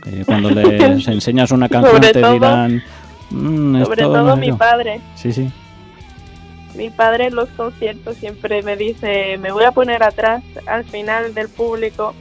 Que 0.03 0.26
cuando 0.26 0.49
les 0.49 1.07
enseñas 1.07 1.51
una 1.51 1.70
canción 1.70 2.01
te 2.01 2.14
todo- 2.20 2.34
dirán... 2.34 2.82
"Mm, 3.30 3.84
Sobre 3.84 4.01
todo 4.01 4.34
sé 4.34 4.39
mi 4.41 4.47
yo". 4.47 4.57
padre. 4.57 5.01
Sí, 5.16 5.32
sí. 5.32 5.51
Mi 6.76 6.89
padre 6.89 7.28
en 7.28 7.36
los 7.36 7.49
conciertos 7.49 8.18
siempre 8.18 8.64
me 8.64 8.76
dice, 8.76 9.38
me 9.38 9.51
voy 9.51 9.66
a 9.66 9.72
poner 9.72 10.01
atrás 10.01 10.43
al 10.66 10.84
final 10.86 11.34
del 11.36 11.47
público 11.49 12.16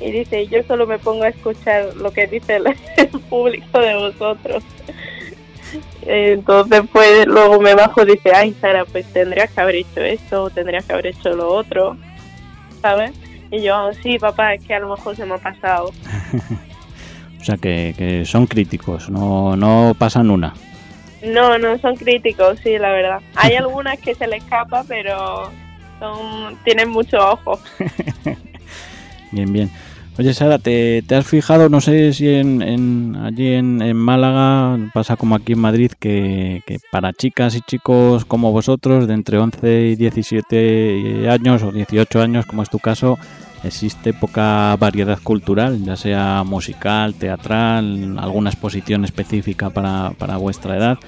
y 0.00 0.10
dice, 0.10 0.46
yo 0.46 0.62
solo 0.66 0.86
me 0.86 0.98
pongo 0.98 1.24
a 1.24 1.28
escuchar 1.28 1.94
lo 1.96 2.10
que 2.12 2.26
dice 2.26 2.56
el, 2.56 2.66
el 2.96 3.08
público 3.30 3.78
de 3.78 3.94
vosotros. 3.94 4.62
Entonces 6.02 6.82
pues 6.92 7.26
luego 7.26 7.60
me 7.60 7.74
bajo 7.74 8.02
y 8.02 8.12
dice, 8.12 8.32
ay 8.34 8.54
Sara, 8.60 8.84
pues 8.84 9.06
tendrías 9.12 9.50
que 9.50 9.60
haber 9.60 9.76
hecho 9.76 10.00
esto, 10.00 10.50
tendrías 10.50 10.84
que 10.84 10.92
haber 10.92 11.06
hecho 11.08 11.30
lo 11.30 11.48
otro, 11.48 11.96
¿sabes? 12.80 13.12
Y 13.50 13.62
yo, 13.62 13.92
sí 14.02 14.18
papá, 14.18 14.54
es 14.54 14.64
que 14.64 14.74
a 14.74 14.80
lo 14.80 14.90
mejor 14.90 15.16
se 15.16 15.24
me 15.26 15.34
ha 15.34 15.38
pasado. 15.38 15.90
O 17.40 17.46
sea, 17.46 17.58
que, 17.58 17.94
que 17.98 18.24
son 18.24 18.46
críticos, 18.46 19.10
no, 19.10 19.54
no 19.54 19.94
pasan 19.98 20.30
una. 20.30 20.54
No, 21.22 21.58
no 21.58 21.76
son 21.78 21.94
críticos, 21.94 22.58
sí, 22.62 22.78
la 22.78 22.90
verdad. 22.90 23.20
Hay 23.34 23.54
algunas 23.56 23.98
que 23.98 24.14
se 24.14 24.26
le 24.26 24.36
escapa, 24.36 24.82
pero 24.88 25.50
son 25.98 26.56
tienen 26.64 26.88
mucho 26.88 27.18
ojo. 27.18 27.60
Bien, 29.30 29.52
bien. 29.52 29.70
Oye, 30.16 30.32
Sara, 30.32 30.60
¿te, 30.60 31.02
te 31.02 31.16
has 31.16 31.26
fijado, 31.26 31.68
no 31.68 31.80
sé 31.80 32.12
si 32.12 32.28
en, 32.28 32.62
en- 32.62 33.16
allí 33.16 33.54
en, 33.54 33.82
en 33.82 33.96
Málaga 33.96 34.78
pasa 34.94 35.16
como 35.16 35.34
aquí 35.34 35.54
en 35.54 35.58
Madrid, 35.58 35.90
que, 35.98 36.62
que 36.66 36.78
para 36.92 37.12
chicas 37.12 37.56
y 37.56 37.62
chicos 37.62 38.24
como 38.24 38.52
vosotros, 38.52 39.08
de 39.08 39.14
entre 39.14 39.38
11 39.38 39.88
y 39.88 39.96
17 39.96 41.28
años 41.28 41.64
o 41.64 41.72
18 41.72 42.20
años, 42.22 42.46
como 42.46 42.62
es 42.62 42.70
tu 42.70 42.78
caso, 42.78 43.18
existe 43.64 44.12
poca 44.14 44.76
variedad 44.78 45.18
cultural, 45.20 45.82
ya 45.84 45.96
sea 45.96 46.44
musical, 46.44 47.14
teatral, 47.14 48.16
alguna 48.20 48.50
exposición 48.50 49.04
específica 49.04 49.70
para, 49.70 50.12
para 50.16 50.36
vuestra 50.36 50.76
edad? 50.76 50.98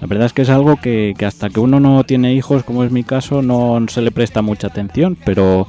La 0.00 0.06
verdad 0.06 0.24
es 0.26 0.32
que 0.32 0.42
es 0.42 0.48
algo 0.50 0.76
que, 0.76 1.14
que 1.18 1.26
hasta 1.26 1.50
que 1.50 1.60
uno 1.60 1.80
no 1.80 2.02
tiene 2.04 2.32
hijos, 2.32 2.64
como 2.64 2.82
es 2.82 2.90
mi 2.90 3.04
caso, 3.04 3.42
no 3.42 3.84
se 3.88 4.00
le 4.00 4.10
presta 4.10 4.40
mucha 4.40 4.68
atención, 4.68 5.18
pero... 5.22 5.66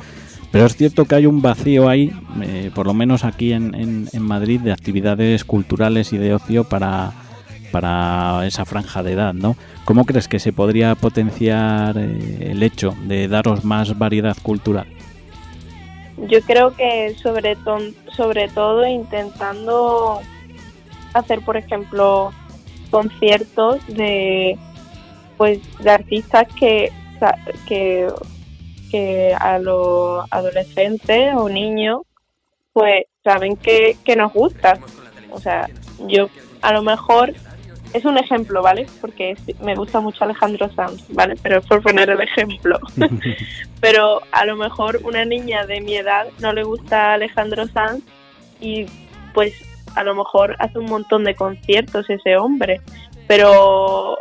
Pero 0.56 0.68
es 0.68 0.78
cierto 0.78 1.04
que 1.04 1.16
hay 1.16 1.26
un 1.26 1.42
vacío 1.42 1.90
ahí, 1.90 2.14
eh, 2.42 2.72
por 2.74 2.88
lo 2.88 2.94
menos 2.94 3.26
aquí 3.26 3.52
en, 3.52 3.76
en- 3.76 4.22
Madrid, 4.22 4.62
de 4.62 4.72
actividades 4.72 5.44
culturales 5.44 6.14
y 6.14 6.18
de 6.18 6.34
ocio 6.34 6.64
para, 6.64 7.12
para 7.74 8.48
esa 8.48 8.64
franja 8.64 9.04
de 9.04 9.12
edad, 9.12 9.34
¿no? 9.34 9.58
¿Cómo 9.84 10.06
crees 10.06 10.30
que 10.30 10.40
se 10.40 10.54
podría 10.54 10.96
potenciar 10.96 11.98
eh, 11.98 12.52
el 12.52 12.64
hecho 12.64 12.96
de 13.06 13.28
daros 13.28 13.66
más 13.66 13.98
variedad 14.00 14.38
cultural? 14.42 14.88
Yo 16.30 16.40
creo 16.44 16.74
que 16.74 17.14
sobre, 17.22 17.58
ton- 17.58 17.94
sobre 18.16 18.48
todo 18.48 18.88
intentando 18.88 20.22
hacer, 21.14 21.42
por 21.42 21.58
ejemplo, 21.58 22.32
conciertos 22.92 23.86
de 23.88 24.58
pues 25.36 25.60
de 25.84 25.90
artistas 25.92 26.48
que 26.58 26.94
que, 27.68 28.08
a 29.40 29.60
los 29.60 30.26
adolescentes 30.32 31.34
o 31.36 31.50
niños 31.50 32.02
pues 32.74 33.06
saben 33.24 33.56
que, 33.56 33.98
que 34.04 34.18
nos 34.18 34.34
gusta. 34.34 34.78
O 35.32 35.40
sea, 35.40 35.70
yo 36.08 36.30
a 36.62 36.74
lo 36.74 36.84
mejor 36.84 37.34
es 37.94 38.04
un 38.04 38.18
ejemplo, 38.18 38.62
¿vale? 38.62 38.86
Porque 39.00 39.38
me 39.62 39.76
gusta 39.76 40.02
mucho 40.02 40.26
Alejandro 40.26 40.70
Sanz, 40.74 41.06
¿vale? 41.10 41.36
Pero 41.42 41.60
es 41.60 41.66
por 41.66 41.82
poner 41.82 42.10
el 42.10 42.20
ejemplo. 42.20 42.78
Pero 43.80 44.22
a 44.34 44.46
lo 44.46 44.58
mejor 44.58 45.00
una 45.04 45.24
niña 45.24 45.66
de 45.66 45.80
mi 45.80 45.96
edad 45.96 46.28
no 46.40 46.52
le 46.52 46.64
gusta 46.64 47.14
Alejandro 47.14 47.66
Sanz 47.68 48.04
y 48.60 48.86
pues 49.34 49.54
a 49.96 50.04
lo 50.04 50.14
mejor 50.16 50.58
hace 50.60 50.78
un 50.78 50.88
montón 50.88 51.24
de 51.24 51.36
conciertos 51.36 52.10
ese 52.10 52.36
hombre. 52.36 52.82
Pero 53.28 54.18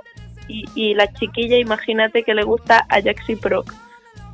y, 0.47 0.65
y 0.77 0.95
la 0.95 1.13
chiquilla, 1.13 1.57
imagínate 1.57 2.23
que 2.23 2.35
le 2.35 2.45
gusta 2.45 2.87
a 2.89 3.03
Jaxi 3.03 3.35
Proc, 3.35 3.75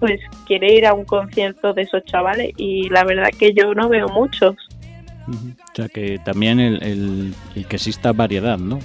pues 0.00 0.18
quiere 0.46 0.74
ir 0.74 0.86
a 0.86 0.94
un 0.94 1.04
concierto 1.04 1.72
de 1.74 1.82
esos 1.82 2.02
chavales 2.04 2.50
y 2.56 2.88
la 2.88 3.04
verdad 3.04 3.28
que 3.38 3.52
yo 3.52 3.74
no 3.74 3.88
veo 3.88 4.08
muchos. 4.08 4.56
O 5.28 5.74
sea, 5.76 5.88
que 5.88 6.18
también 6.24 6.58
el, 6.58 6.82
el- 6.82 7.34
el 7.54 7.66
que 7.66 7.76
exista 7.76 8.12
variedad, 8.12 8.58
¿no? 8.58 8.80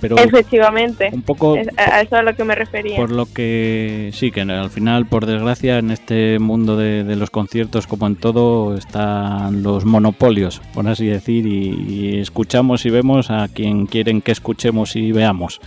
Pero 0.00 0.16
Efectivamente, 0.18 1.08
un 1.12 1.22
poco 1.22 1.56
es- 1.56 1.68
a 1.78 1.96
a 1.96 2.00
eso 2.02 2.16
es 2.16 2.20
a 2.20 2.22
lo 2.22 2.34
que 2.36 2.44
me 2.44 2.54
refería. 2.54 2.96
por 2.96 3.10
lo 3.10 3.24
que 3.32 4.10
sí, 4.12 4.30
que 4.30 4.42
al 4.42 4.68
final, 4.70 5.06
por 5.06 5.24
desgracia, 5.24 5.78
en 5.78 5.90
este 5.90 6.38
mundo 6.38 6.76
de, 6.76 7.02
de 7.04 7.16
los 7.16 7.30
conciertos, 7.30 7.86
como 7.86 8.06
en 8.06 8.16
todo, 8.16 8.76
están 8.76 9.62
los 9.62 9.84
monopolios, 9.86 10.60
por 10.74 10.86
así 10.88 11.06
decir, 11.06 11.46
y, 11.46 11.68
y 11.88 12.18
escuchamos 12.20 12.84
y 12.84 12.90
vemos 12.90 13.30
a 13.30 13.48
quien 13.48 13.86
quieren 13.86 14.20
que 14.20 14.32
escuchemos 14.32 14.96
y 14.96 15.12
veamos. 15.12 15.60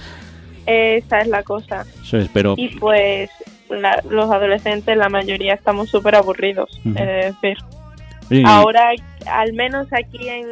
Esa 0.68 1.22
es 1.22 1.28
la 1.28 1.42
cosa. 1.42 1.86
Eso 2.04 2.18
es, 2.18 2.30
pero 2.32 2.54
Y 2.58 2.70
pues 2.76 3.32
la- 3.70 4.02
los 4.10 4.30
adolescentes, 4.32 4.96
la 4.98 5.10
mayoría 5.10 5.54
estamos 5.54 5.90
súper 5.90 6.16
aburridos. 6.16 6.80
Es 6.86 7.34
decir, 7.42 7.58
sí, 8.30 8.44
ahora, 8.46 8.92
al 9.28 9.54
menos 9.54 9.88
aquí 9.92 10.28
en, 10.28 10.46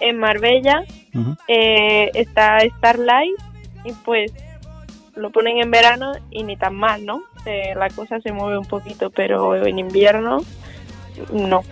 en 0.00 0.18
Marbella, 0.18 0.82
eh, 1.48 2.10
está 2.14 2.58
Starlight 2.78 3.34
y 3.84 3.92
pues 4.04 4.32
lo 5.14 5.30
ponen 5.30 5.58
en 5.58 5.70
verano 5.70 6.12
y 6.30 6.42
ni 6.42 6.56
tan 6.56 6.74
mal, 6.74 7.04
¿no? 7.06 7.22
Eh, 7.46 7.74
la 7.76 7.88
cosa 7.90 8.20
se 8.20 8.32
mueve 8.32 8.58
un 8.58 8.66
poquito, 8.66 9.10
pero 9.10 9.54
en 9.66 9.78
invierno 9.78 10.38
no, 11.32 11.62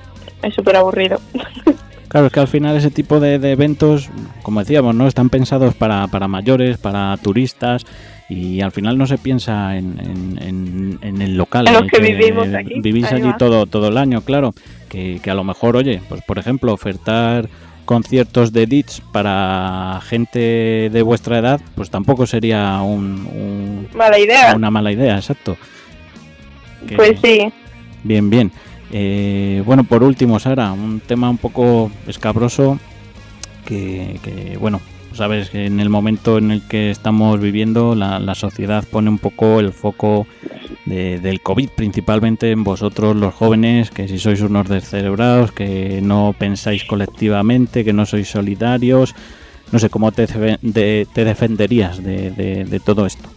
es 0.42 0.54
súper 0.54 0.76
aburrido. 0.76 1.18
Claro, 2.08 2.28
es 2.28 2.32
que 2.32 2.38
al 2.38 2.46
final 2.46 2.76
ese 2.76 2.92
tipo 2.92 3.18
de, 3.18 3.40
de 3.40 3.50
eventos, 3.50 4.08
como 4.44 4.60
decíamos, 4.60 4.94
no 4.94 5.08
están 5.08 5.30
pensados 5.30 5.74
para, 5.74 6.06
para 6.06 6.28
mayores, 6.28 6.78
para 6.78 7.16
turistas 7.16 7.84
y 8.28 8.60
al 8.62 8.72
final 8.72 8.96
no 8.96 9.06
se 9.06 9.18
piensa 9.18 9.76
en, 9.76 9.98
en- 10.00 10.38
en- 10.42 10.98
en 11.02 11.22
el 11.22 11.36
local. 11.36 11.66
En 11.68 11.74
los 11.74 11.84
que 11.86 12.00
vivimos 12.00 12.48
aquí, 12.54 12.80
Vivís 12.80 13.12
allí 13.12 13.28
va. 13.28 13.36
todo, 13.36 13.66
todo 13.66 13.88
el 13.88 13.98
año, 13.98 14.20
claro. 14.22 14.54
Que, 14.88 15.20
que 15.22 15.30
a 15.30 15.34
lo 15.34 15.44
mejor, 15.44 15.76
oye, 15.76 16.00
pues 16.08 16.22
por 16.22 16.38
ejemplo, 16.38 16.72
ofertar 16.72 17.48
conciertos 17.84 18.52
de 18.52 18.64
DITS 18.66 19.02
para 19.12 20.00
gente 20.06 20.88
de 20.90 21.02
vuestra 21.02 21.38
edad, 21.38 21.60
pues 21.74 21.90
tampoco 21.90 22.26
sería 22.26 22.80
un- 22.80 23.26
un- 23.26 23.88
Mala 23.94 24.18
idea. 24.18 24.54
una 24.56 24.70
mala 24.70 24.90
idea, 24.92 25.16
exacto. 25.16 25.56
Que- 26.88 26.96
Pues 26.96 27.18
sí, 27.22 27.52
Bien, 28.04 28.28
bien. 28.30 28.52
Eh, 28.92 29.62
bueno, 29.66 29.84
por 29.84 30.02
último, 30.04 30.38
Sara, 30.38 30.72
un 30.72 31.00
tema 31.00 31.28
un 31.28 31.38
poco 31.38 31.90
escabroso 32.06 32.78
que, 33.64 34.20
que, 34.22 34.56
bueno, 34.58 34.80
sabes 35.14 35.50
que 35.50 35.66
en 35.66 35.80
el 35.80 35.88
momento 35.88 36.38
en 36.38 36.50
el 36.50 36.66
que 36.66 36.90
estamos 36.90 37.40
viviendo 37.40 37.94
la, 37.94 38.18
la 38.18 38.34
sociedad 38.34 38.84
pone 38.90 39.08
un 39.10 39.18
poco 39.18 39.60
el 39.60 39.72
foco 39.72 40.26
de- 40.86 41.18
del 41.20 41.40
COVID, 41.40 41.70
principalmente 41.70 42.50
en 42.50 42.64
vosotros 42.64 43.16
los 43.16 43.32
jóvenes, 43.34 43.90
que 43.90 44.08
si 44.08 44.18
sois 44.18 44.40
unos 44.40 44.68
descerebrados, 44.68 45.52
que 45.52 46.00
no 46.02 46.34
pensáis 46.38 46.84
colectivamente, 46.84 47.84
que 47.84 47.92
no 47.92 48.04
sois 48.06 48.28
solidarios. 48.28 49.14
No 49.72 49.78
sé, 49.78 49.88
¿cómo 49.90 50.12
te, 50.12 50.26
de- 50.26 51.06
te 51.12 51.24
defenderías 51.24 52.02
de- 52.02 52.30
de- 52.30 52.64
de 52.64 52.80
todo 52.80 53.06
esto? 53.06 53.28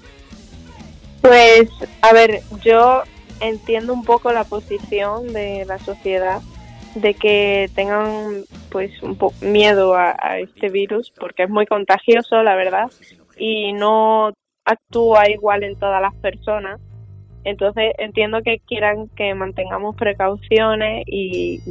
Pues, 1.21 1.69
a 2.01 2.13
ver, 2.13 2.41
yo 2.63 3.01
entiendo 3.39 3.93
un 3.93 4.03
poco 4.03 4.31
la 4.31 4.43
posición 4.43 5.31
de 5.33 5.65
la 5.65 5.77
sociedad 5.79 6.41
de 7.01 7.13
que 7.13 7.69
tengan 7.75 8.43
pues 8.69 9.01
un 9.01 9.17
poco 9.17 9.35
miedo 9.41 9.95
a, 9.95 10.39
este 10.39 10.69
virus 10.69 11.11
porque 11.11 11.43
es 11.43 11.49
muy 11.49 11.65
contagioso, 11.65 12.43
la 12.43 12.55
verdad, 12.55 12.91
y 13.37 13.73
no 13.73 14.33
actúa 14.65 15.29
igual 15.29 15.63
en 15.63 15.77
todas 15.77 16.01
las 16.01 16.15
personas. 16.15 16.79
Entonces 17.43 17.93
entiendo 17.97 18.41
que 18.41 18.59
quieran 18.59 19.07
que 19.15 19.33
mantengamos 19.33 19.95
precauciones 19.95 21.03
y, 21.07 21.61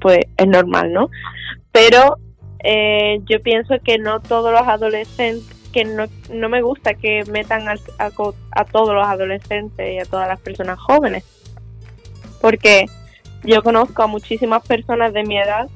pues 0.00 0.20
es 0.36 0.46
normal, 0.46 0.92
¿no? 0.92 1.08
Pero 1.72 2.16
eh, 2.62 3.20
yo 3.24 3.42
pienso 3.42 3.74
que 3.84 3.98
no 3.98 4.20
todos 4.20 4.52
los 4.52 4.62
adolescentes 4.62 5.56
que 5.72 5.84
no, 5.84 6.06
no 6.32 6.48
me 6.48 6.62
gusta 6.62 6.94
que 6.94 7.24
metan 7.30 7.68
a, 7.68 7.74
a 7.98 8.64
todos 8.64 8.94
los 8.94 9.06
adolescentes 9.06 9.94
y 9.94 9.98
a 9.98 10.04
todas 10.04 10.28
las 10.28 10.40
personas 10.40 10.78
jóvenes. 10.78 11.24
Porque 12.40 12.86
yo 13.48 13.62
conozco 13.62 14.02
a 14.02 14.06
muchísimas 14.06 14.66
personas 14.66 15.12
de 15.12 15.24
mi 15.24 15.38
edad 15.38 15.68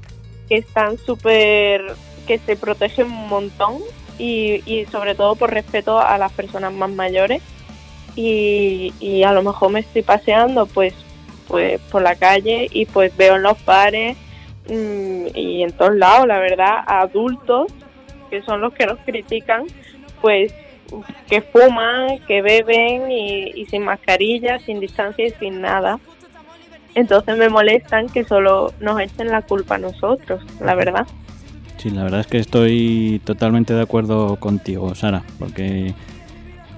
que 0.48 0.56
están 0.56 0.98
súper, 0.98 1.82
que 2.26 2.38
se 2.38 2.56
protegen 2.56 3.06
un 3.06 3.28
montón 3.28 3.78
y, 4.18 4.62
y 4.66 4.84
sobre 4.86 5.14
todo 5.14 5.36
por 5.36 5.50
respeto 5.50 5.98
a 5.98 6.18
las 6.18 6.32
personas 6.32 6.72
más 6.72 6.90
mayores. 6.90 7.42
Y, 8.14 8.92
y 9.00 9.22
a 9.22 9.32
lo 9.32 9.42
mejor 9.42 9.72
me 9.72 9.80
estoy 9.80 10.02
paseando 10.02 10.66
pues, 10.66 10.92
pues 11.48 11.80
por 11.90 12.02
la 12.02 12.14
calle 12.14 12.68
y 12.70 12.84
pues 12.84 13.16
veo 13.16 13.36
en 13.36 13.42
los 13.42 13.64
bares 13.64 14.18
mm, 14.68 15.28
y 15.34 15.62
en 15.62 15.72
todos 15.72 15.96
lados, 15.96 16.26
la 16.26 16.38
verdad, 16.38 16.84
a 16.86 17.00
adultos 17.00 17.72
que 18.28 18.42
son 18.42 18.60
los 18.60 18.74
que 18.74 18.86
nos 18.86 18.98
critican, 19.00 19.64
pues 20.20 20.54
que 21.26 21.40
fuman, 21.40 22.18
que 22.26 22.42
beben 22.42 23.10
y, 23.10 23.50
y 23.54 23.64
sin 23.64 23.84
mascarilla, 23.84 24.58
sin 24.58 24.78
distancia 24.78 25.26
y 25.26 25.30
sin 25.30 25.62
nada. 25.62 25.98
Entonces 26.94 27.36
me 27.38 27.48
molestan 27.48 28.08
que 28.08 28.24
solo 28.24 28.72
nos 28.80 29.00
echen 29.00 29.28
la 29.28 29.42
culpa 29.42 29.76
a 29.76 29.78
nosotros, 29.78 30.42
la 30.60 30.74
verdad. 30.74 31.06
Sí, 31.78 31.90
la 31.90 32.04
verdad 32.04 32.20
es 32.20 32.26
que 32.26 32.38
estoy 32.38 33.20
totalmente 33.24 33.74
de 33.74 33.82
acuerdo 33.82 34.36
contigo, 34.36 34.94
Sara, 34.94 35.22
porque 35.38 35.94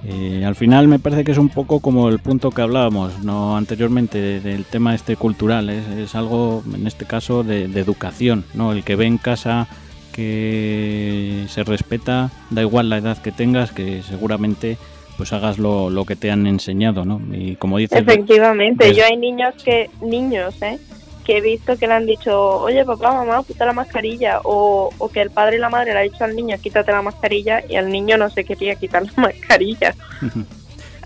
eh, 0.07 0.43
al 0.45 0.55
final 0.55 0.87
me 0.87 0.99
parece 0.99 1.23
que 1.23 1.31
es 1.31 1.37
un 1.37 1.49
poco 1.49 1.79
como 1.79 2.09
el 2.09 2.19
punto 2.19 2.49
que 2.51 2.61
hablábamos 2.61 3.23
no 3.23 3.57
anteriormente 3.57 4.19
de- 4.19 4.39
del 4.39 4.63
tema 4.65 4.95
este 4.95 5.15
cultural, 5.15 5.69
es, 5.69 5.85
es 5.89 6.15
algo 6.15 6.63
en 6.73 6.87
este 6.87 7.05
caso 7.05 7.43
de, 7.43 7.67
de 7.67 7.79
educación, 7.81 8.45
¿no? 8.53 8.71
El 8.71 8.83
que 8.83 8.95
ve 8.95 9.05
en 9.05 9.17
casa 9.17 9.67
que 10.13 11.45
se 11.49 11.63
respeta, 11.63 12.31
da 12.49 12.61
igual 12.61 12.89
la 12.89 12.97
edad 12.97 13.17
que 13.17 13.31
tengas, 13.31 13.71
que 13.71 14.01
seguramente 14.01 14.77
pues 15.17 15.31
hagas 15.33 15.57
lo, 15.57 15.89
lo 15.89 16.05
que 16.05 16.15
te 16.15 16.29
han 16.31 16.45
enseñado, 16.47 17.05
¿no? 17.05 17.21
Y 17.33 17.55
como 17.55 17.77
dices, 17.77 17.99
Efectivamente, 17.99 18.87
ves- 18.87 18.97
yo 18.97 19.03
hay 19.05 19.17
niños 19.17 19.53
que, 19.63 19.89
niños, 20.01 20.55
¿eh? 20.61 20.77
que 21.23 21.37
he 21.37 21.41
visto 21.41 21.75
que 21.77 21.87
le 21.87 21.93
han 21.93 22.05
dicho, 22.05 22.39
oye 22.61 22.85
papá, 22.85 23.13
mamá, 23.13 23.43
quita 23.47 23.65
la 23.65 23.73
mascarilla, 23.73 24.41
o, 24.43 24.91
o 24.97 25.09
que 25.09 25.21
el 25.21 25.31
padre 25.31 25.55
y 25.55 25.59
la 25.59 25.69
madre 25.69 25.93
le 25.93 25.99
ha 25.99 26.03
dicho 26.03 26.23
al 26.23 26.35
niño, 26.35 26.55
quítate 26.61 26.91
la 26.91 27.01
mascarilla, 27.01 27.63
y 27.67 27.75
el 27.75 27.89
niño 27.89 28.17
no 28.17 28.29
se 28.29 28.43
quería 28.43 28.75
quitar 28.75 29.03
la 29.03 29.11
mascarilla. 29.23 29.95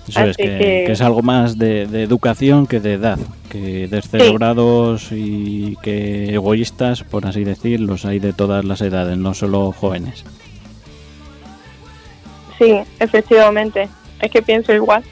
Eso 0.08 0.22
es 0.22 0.30
Así 0.32 0.42
que, 0.44 0.58
que- 0.58 0.84
que 0.88 0.92
es 0.94 1.02
algo 1.02 1.22
más 1.22 1.58
de, 1.60 1.86
de 1.86 2.02
educación 2.02 2.66
que 2.66 2.80
de 2.80 2.94
edad, 2.94 3.20
que 3.50 3.88
descerebrados 3.88 5.10
y 5.12 5.78
que 5.84 6.34
egoístas, 6.34 7.04
por 7.04 7.28
así 7.28 7.44
decir, 7.44 7.80
los 7.80 8.06
hay 8.06 8.18
de 8.20 8.34
todas 8.34 8.66
las 8.66 8.82
edades, 8.82 9.18
no 9.20 9.36
solo 9.36 9.72
jóvenes. 9.72 10.26
Sí, 12.58 12.76
efectivamente, 13.00 13.88
es 14.22 14.32
que 14.32 14.42
pienso 14.42 14.74
igual. 14.74 15.04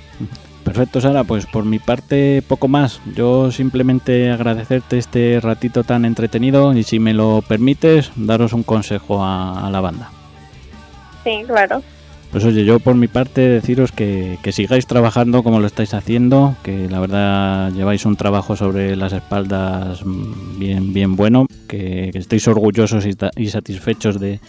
Perfecto, 0.64 1.00
Sara, 1.00 1.24
pues 1.24 1.46
por 1.46 1.64
mi 1.64 1.80
parte 1.80 2.44
poco 2.46 2.68
más. 2.68 3.00
Yo 3.16 3.52
simplemente 3.52 4.30
agradecerte 4.30 4.98
este 4.98 5.40
ratito 5.42 5.86
tan 5.86 6.04
entretenido 6.04 6.74
y 6.74 6.84
si 6.84 7.00
me 7.00 7.14
lo 7.14 7.42
permites, 7.48 8.12
daros 8.18 8.52
un 8.52 8.64
consejo 8.64 9.24
a, 9.24 9.66
a 9.66 9.72
la 9.72 9.80
banda. 9.80 10.10
Sí, 11.24 11.44
claro. 11.48 11.82
Pues 12.32 12.44
oye, 12.44 12.66
yo 12.66 12.80
por 12.80 12.96
mi 12.96 13.08
parte 13.08 13.48
deciros 13.48 13.94
que, 13.94 14.38
que 14.44 14.52
sigáis 14.52 14.86
trabajando 14.86 15.44
como 15.44 15.62
lo 15.62 15.68
estáis 15.68 15.94
haciendo, 15.94 16.56
que 16.62 16.90
la 16.90 17.00
verdad 17.00 17.72
lleváis 17.72 18.06
un 18.06 18.18
trabajo 18.18 18.58
sobre 18.58 18.98
las 18.98 19.14
espaldas 19.14 20.06
mm, 20.06 20.60
bien, 20.60 20.94
bien 20.94 21.16
bueno, 21.16 21.48
que, 21.70 22.10
que 22.12 22.20
estéis 22.20 22.46
orgullosos 22.50 23.06
y, 23.06 23.16
y 23.38 23.48
satisfechos 23.48 24.20
de, 24.20 24.42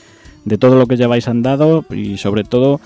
de 0.45 0.59
todo 0.59 0.77
lo 0.77 0.87
que 0.87 0.97
lleváis 0.97 1.29
andado 1.29 1.85
y 1.91 2.19
sobre 2.19 2.43
todo 2.43 2.81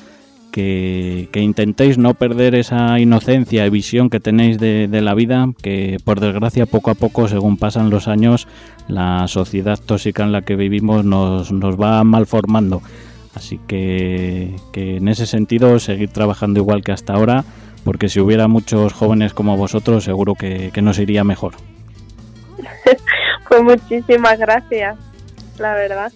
que, 0.52 1.28
intentéis 1.34 1.98
no 1.98 2.14
perder 2.14 2.54
esa 2.54 3.00
inocencia 3.00 3.66
y 3.66 3.70
visión 3.70 4.10
que 4.10 4.20
tenéis 4.20 4.58
de, 4.58 4.86
de 4.86 5.00
la 5.00 5.14
vida, 5.14 5.48
que 5.60 5.96
por 6.04 6.20
desgracia 6.20 6.66
poco 6.66 6.90
a 6.90 6.94
poco, 6.94 7.26
según 7.26 7.56
pasan 7.56 7.90
los 7.90 8.06
años, 8.06 8.46
la 8.86 9.26
sociedad 9.26 9.78
tóxica 9.84 10.22
en 10.22 10.32
la 10.32 10.42
que 10.42 10.54
vivimos 10.54 11.04
nos, 11.04 11.50
nos 11.50 11.80
va 11.80 12.04
malformando. 12.04 12.82
Así 13.34 13.58
que, 13.66 14.54
que 14.72 14.98
en 14.98 15.08
ese 15.08 15.26
sentido 15.26 15.78
seguir 15.78 16.10
trabajando 16.10 16.60
igual 16.60 16.84
que 16.84 16.92
hasta 16.92 17.14
ahora, 17.14 17.44
porque 17.84 18.08
si 18.08 18.20
hubiera 18.20 18.46
muchos 18.46 18.92
jóvenes 18.92 19.32
como 19.32 19.56
vosotros 19.56 20.04
seguro 20.04 20.34
que, 20.34 20.70
que 20.72 20.82
nos 20.82 20.98
iría 20.98 21.24
mejor. 21.24 21.54
Pues 23.48 23.64
muchísimas 23.64 24.38
gracias, 24.38 24.96
la 25.58 25.74
verdad. 25.74 26.10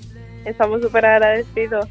Estamos 0.46 0.80
súper 0.80 1.04
agradecidos. 1.04 1.86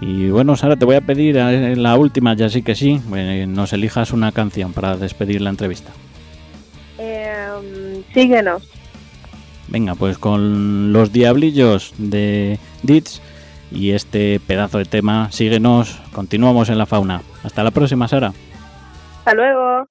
Y 0.00 0.30
bueno, 0.30 0.56
Sara, 0.56 0.76
te 0.76 0.84
voy 0.84 0.96
a 0.96 1.00
pedir 1.00 1.36
eh, 1.36 1.74
la 1.76 1.96
última, 1.96 2.34
ya 2.34 2.48
sí 2.48 2.62
que 2.62 2.74
sí, 2.74 3.00
eh, 3.14 3.46
nos 3.48 3.72
elijas 3.72 4.12
una 4.12 4.30
canción 4.32 4.72
para 4.72 4.96
despedir 4.96 5.40
la 5.40 5.50
entrevista. 5.50 5.90
Em, 6.98 8.04
síguenos. 8.14 8.62
Venga, 9.66 9.94
pues 9.96 10.16
con 10.18 10.92
los 10.92 11.12
diablillos 11.12 11.94
de 11.98 12.58
Dits 12.82 13.20
y 13.70 13.90
este 13.90 14.40
pedazo 14.40 14.78
de 14.78 14.84
tema, 14.84 15.30
síguenos, 15.30 16.00
continuamos 16.12 16.70
en 16.70 16.78
la 16.78 16.86
fauna. 16.86 17.22
Hasta 17.42 17.64
la 17.64 17.70
próxima, 17.70 18.08
Sara. 18.08 18.32
Hasta 19.18 19.34
luego. 19.34 19.88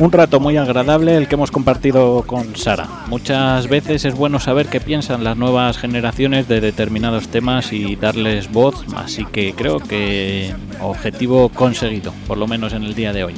Un 0.00 0.12
rato 0.12 0.40
muy 0.40 0.56
agradable 0.56 1.14
el 1.14 1.28
que 1.28 1.34
hemos 1.34 1.50
compartido 1.50 2.24
con 2.26 2.56
Sara. 2.56 2.88
Muchas 3.08 3.68
veces 3.68 4.06
es 4.06 4.14
bueno 4.14 4.40
saber 4.40 4.68
qué 4.68 4.80
piensan 4.80 5.24
las 5.24 5.36
nuevas 5.36 5.76
generaciones 5.76 6.48
de 6.48 6.62
determinados 6.62 7.28
temas 7.28 7.70
y 7.74 7.96
darles 7.96 8.50
voz, 8.50 8.82
así 8.96 9.26
que 9.26 9.52
creo 9.52 9.78
que 9.78 10.54
objetivo 10.80 11.50
conseguido, 11.50 12.14
por 12.26 12.38
lo 12.38 12.46
menos 12.46 12.72
en 12.72 12.84
el 12.84 12.94
día 12.94 13.12
de 13.12 13.24
hoy. 13.24 13.34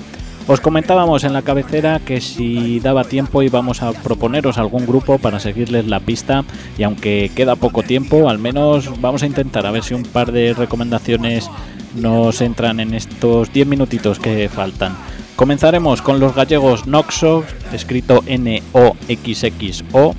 Os 0.47 0.61
comentábamos 0.61 1.25
en 1.25 1.33
la 1.33 1.43
cabecera 1.43 1.99
que 1.99 2.21
si 2.21 2.79
daba 2.79 3.03
tiempo 3.03 3.43
íbamos 3.43 3.83
a 3.83 3.91
proponeros 3.91 4.57
algún 4.57 4.87
grupo 4.87 5.19
para 5.19 5.41
seguirles 5.41 5.89
la 5.89 5.99
pista 5.99 6.45
y 6.79 6.85
aunque 6.85 7.33
queda 7.35 7.57
poco 7.57 7.83
tiempo, 7.83 8.29
al 8.29 8.39
menos 8.39 9.01
vamos 9.01 9.25
a 9.25 9.27
intentar 9.27 9.67
a 9.67 9.73
ver 9.73 9.83
si 9.83 9.95
un 9.95 10.05
par 10.05 10.31
de 10.31 10.55
recomendaciones 10.55 11.51
nos 11.97 12.41
entran 12.41 12.79
en 12.79 12.95
estos 12.95 13.53
10 13.53 13.67
minutitos 13.67 14.21
que 14.21 14.49
faltan. 14.49 14.95
Comenzaremos 15.37 16.03
con 16.03 16.21
los 16.21 16.35
gallegos 16.35 16.87
Noxo, 16.87 17.45
escrito 17.73 18.23
N-O-X-X-O. 18.27 20.15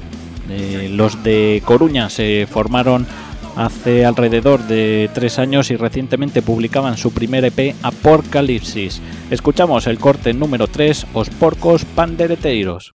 Eh, 0.50 0.90
los 0.92 1.24
de 1.24 1.62
Coruña 1.66 2.10
se 2.10 2.48
formaron 2.50 3.08
hace 3.56 4.06
alrededor 4.06 4.64
de 4.64 5.10
tres 5.14 5.38
años 5.40 5.70
y 5.72 5.76
recientemente 5.76 6.42
publicaban 6.42 6.98
su 6.98 7.14
primer 7.14 7.46
EP 7.46 7.76
Apocalipsis. 7.84 9.02
Escuchamos 9.30 9.88
el 9.88 10.00
corte 10.00 10.34
número 10.34 10.68
3, 10.68 11.06
Os 11.14 11.30
Porcos 11.30 11.86
Pandereteiros. 11.86 12.94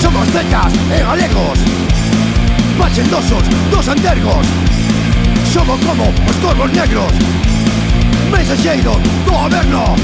Somos 0.00 0.28
secas 0.28 0.72
e 0.92 1.02
galegos 1.02 1.87
fachendosos, 2.78 3.42
dos 3.70 3.88
antergos. 3.88 4.46
Somos 5.52 5.80
como 5.80 6.04
os 6.04 6.36
corvos 6.36 6.70
negros 6.72 7.12
Mensexeiros 8.30 8.98
do 9.24 9.32
goberno 9.32 9.96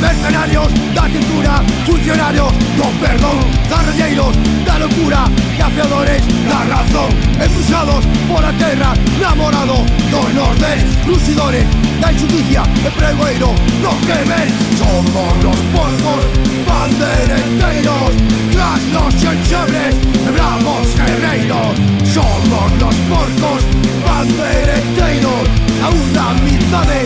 Mercenarios 0.00 0.68
da 0.94 1.04
cintura 1.08 1.62
Funcionarios 1.86 2.52
do 2.76 2.86
perdón 3.00 3.38
Zarralleiros 3.68 4.34
da 4.66 4.78
locura 4.78 5.30
Cafeadores 5.56 6.22
da 6.48 6.64
razón. 6.74 7.10
Embruxados 7.40 8.04
por 8.28 8.44
a 8.44 8.52
terra 8.54 8.94
Namorado 9.20 9.86
dos 10.10 10.34
nortes 10.34 11.06
Lucidores 11.06 11.66
da 12.00 12.12
injusticia 12.12 12.62
E 12.84 12.90
pregoeiro 12.90 13.54
do 13.80 13.92
que 14.06 14.18
ven 14.28 14.48
Somos 14.76 15.32
los 15.44 15.60
porcos 15.72 16.24
Bandereteiros 16.66 18.12
Tras 18.50 18.82
los 18.92 19.14
enxebres 19.22 19.94
Bravos 20.34 20.81
guerreiros 21.06 21.74
Somos 22.04 22.72
los 22.80 22.94
porcos 23.10 23.62
Bandereteiros 24.04 25.46
A 25.82 25.88
unha 25.90 26.24
amizade 26.30 27.02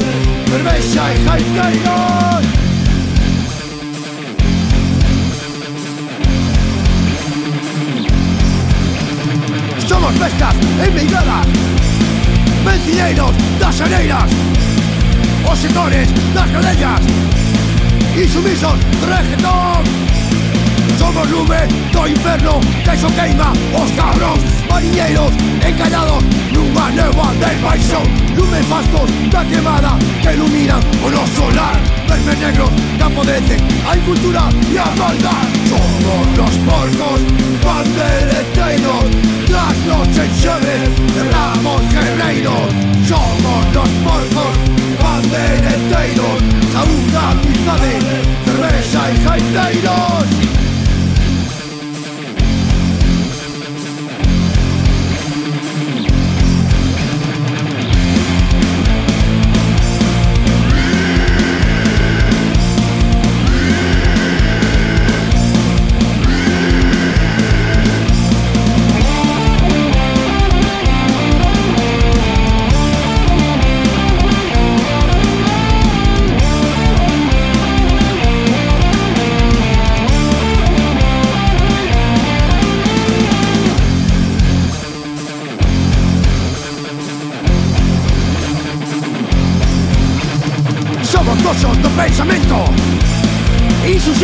Cervexa 0.46 1.04
e 1.12 1.16
jaiteiros 1.26 2.44
Somos 9.86 10.14
bestas 10.18 10.56
emigradas 10.82 11.46
Vencilleiros 12.64 13.34
das 13.60 13.80
areiras 13.80 14.30
Os 15.50 15.58
sectores 15.58 16.08
das 16.34 16.50
Insumisos 18.16 18.80
de 18.80 19.06
reggaetón 19.06 20.15
Somos 20.98 21.28
lume 21.30 21.60
do 21.92 22.08
inferno 22.08 22.60
Que 22.84 22.94
iso 22.94 23.08
queima 23.08 23.52
os 23.74 23.90
cabróns 23.92 24.42
Mariñeiros 24.68 25.32
encallados 25.66 26.24
Nunha 26.52 26.90
neva 26.90 27.28
de 27.40 27.50
paixón 27.62 28.06
Lume 28.36 28.62
fastos 28.64 29.10
da 29.30 29.44
quemada 29.44 29.92
Que 30.22 30.32
iluminan 30.34 30.80
o 31.04 31.10
noso 31.10 31.50
lar 31.54 31.76
Vermes 32.08 32.38
negros 32.38 32.70
que 32.96 33.02
apodrecen 33.02 33.60
A 33.88 33.96
incultura 33.96 34.44
e 34.72 34.78
a 34.78 34.86
maldad 34.96 35.46
Somos 35.70 36.26
los 36.38 36.54
porcos 36.66 37.20
Bandereteiros 37.64 39.06
Tras 39.46 39.76
los 39.86 40.08
enxebres 40.24 40.88
Ramos 41.32 41.82
guerreiros 41.92 42.68
Somos 43.06 43.62
los 43.74 43.90
porcos 44.04 44.54
Bandereteiros 45.02 46.38
Saúde, 46.72 47.16
amizade 47.16 47.94
Cerveza 48.44 49.02
e 49.10 49.18
jaiteiros 49.24 50.55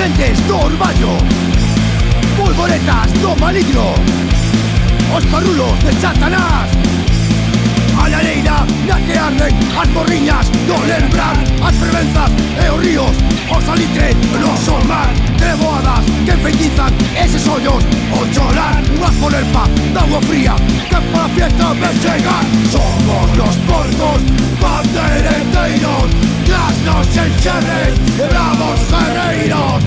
Insuxentes 0.02 0.40
do 0.48 0.56
orballo 0.56 1.16
Polvoretas 2.36 3.12
do 3.20 3.36
maligno. 3.36 3.94
Os 5.16 5.24
parrulos 5.26 5.78
de 5.84 5.92
Satanás. 6.00 6.70
A 7.96 8.08
lareira 8.08 8.66
na 8.88 8.98
que 9.06 9.16
arden 9.16 9.54
as 9.80 9.88
morriñas 9.90 10.48
do 10.66 10.74
lembrar 10.86 11.36
As 11.62 11.76
fervenzas 11.76 12.30
e 12.58 12.70
os 12.70 12.80
ríos 12.80 13.16
O 13.48 13.60
salitre 13.60 14.16
no 14.40 14.56
sol 14.56 14.82
mar 14.86 15.12
Treboadas 15.36 16.04
que 16.24 16.32
enfeitizan 16.32 16.92
eses 17.14 17.46
ollos 17.46 17.84
O 18.10 18.26
chorar 18.34 18.82
unha 18.96 19.12
folerpa 19.20 19.68
da 19.94 20.00
agua 20.00 20.20
fría 20.22 20.56
Que 20.88 20.98
para 21.12 21.28
fiesta 21.28 21.74
ven 21.78 21.96
chegar 22.02 22.44
Somos 22.74 23.28
los 23.38 23.54
porcos 23.68 24.20
bandereteiros 24.58 26.08
Tras 26.48 26.76
nos 26.88 27.06
enxerres 27.06 27.94
bravos 28.18 28.80
guerreiros 28.90 29.81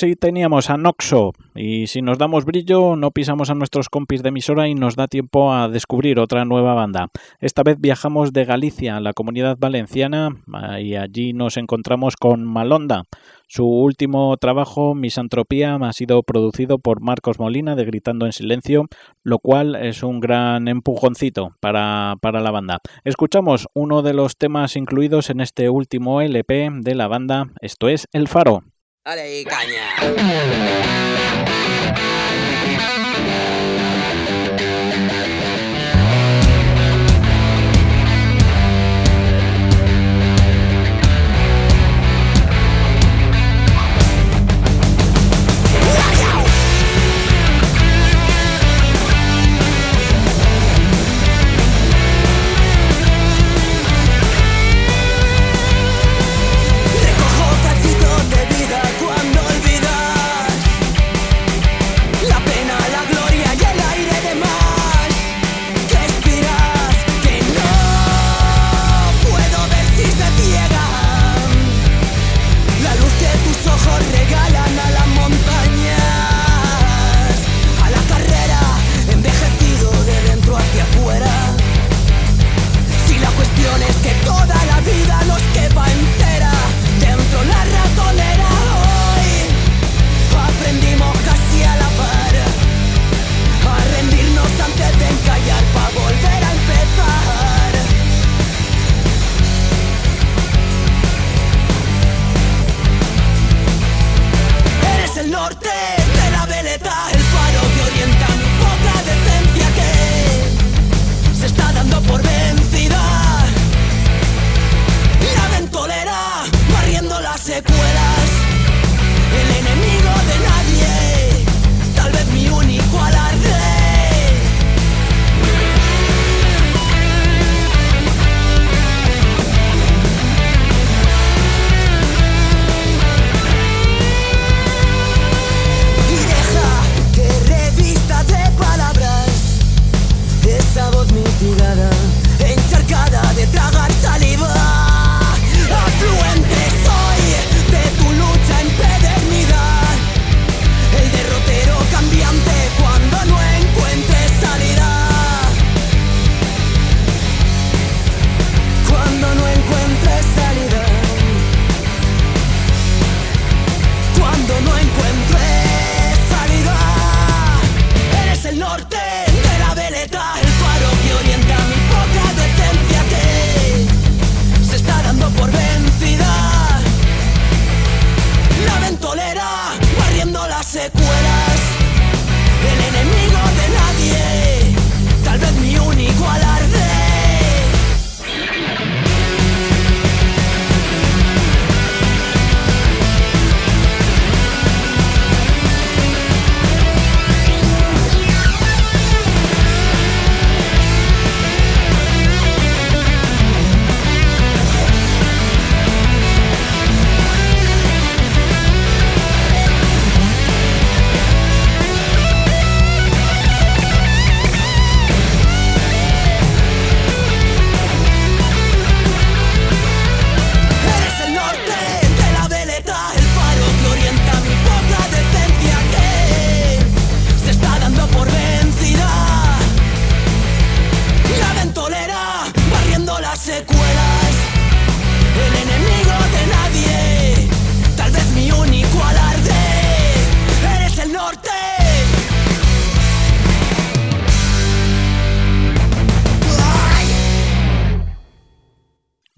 Pues 0.00 0.16
teníamos 0.20 0.70
a 0.70 0.76
Noxo 0.76 1.32
y 1.56 1.88
si 1.88 2.02
nos 2.02 2.18
damos 2.18 2.44
brillo 2.44 2.94
no 2.94 3.10
pisamos 3.10 3.50
a 3.50 3.54
nuestros 3.54 3.88
compis 3.88 4.22
de 4.22 4.28
emisora 4.28 4.68
y 4.68 4.76
nos 4.76 4.94
da 4.94 5.08
tiempo 5.08 5.52
a 5.52 5.68
descubrir 5.68 6.20
otra 6.20 6.44
nueva 6.44 6.72
banda. 6.74 7.08
Esta 7.40 7.64
vez 7.64 7.80
viajamos 7.80 8.32
de 8.32 8.44
Galicia 8.44 8.96
a 8.96 9.00
la 9.00 9.12
comunidad 9.12 9.56
valenciana 9.58 10.36
y 10.80 10.94
allí 10.94 11.32
nos 11.32 11.56
encontramos 11.56 12.14
con 12.14 12.44
Malonda. 12.44 13.06
Su 13.48 13.66
último 13.66 14.36
trabajo, 14.36 14.94
Misantropía, 14.94 15.74
ha 15.74 15.92
sido 15.92 16.22
producido 16.22 16.78
por 16.78 17.00
Marcos 17.00 17.40
Molina 17.40 17.74
de 17.74 17.84
Gritando 17.84 18.26
en 18.26 18.32
Silencio, 18.32 18.86
lo 19.24 19.40
cual 19.40 19.74
es 19.74 20.04
un 20.04 20.20
gran 20.20 20.68
empujoncito 20.68 21.56
para, 21.58 22.14
para 22.20 22.40
la 22.40 22.52
banda. 22.52 22.78
Escuchamos 23.02 23.66
uno 23.74 24.02
de 24.02 24.14
los 24.14 24.36
temas 24.36 24.76
incluidos 24.76 25.28
en 25.28 25.40
este 25.40 25.68
último 25.70 26.20
LP 26.20 26.70
de 26.82 26.94
la 26.94 27.08
banda, 27.08 27.48
esto 27.60 27.88
es 27.88 28.06
El 28.12 28.28
Faro. 28.28 28.62
Ara 29.08 29.24
i 29.24 29.40
canya! 29.42 31.07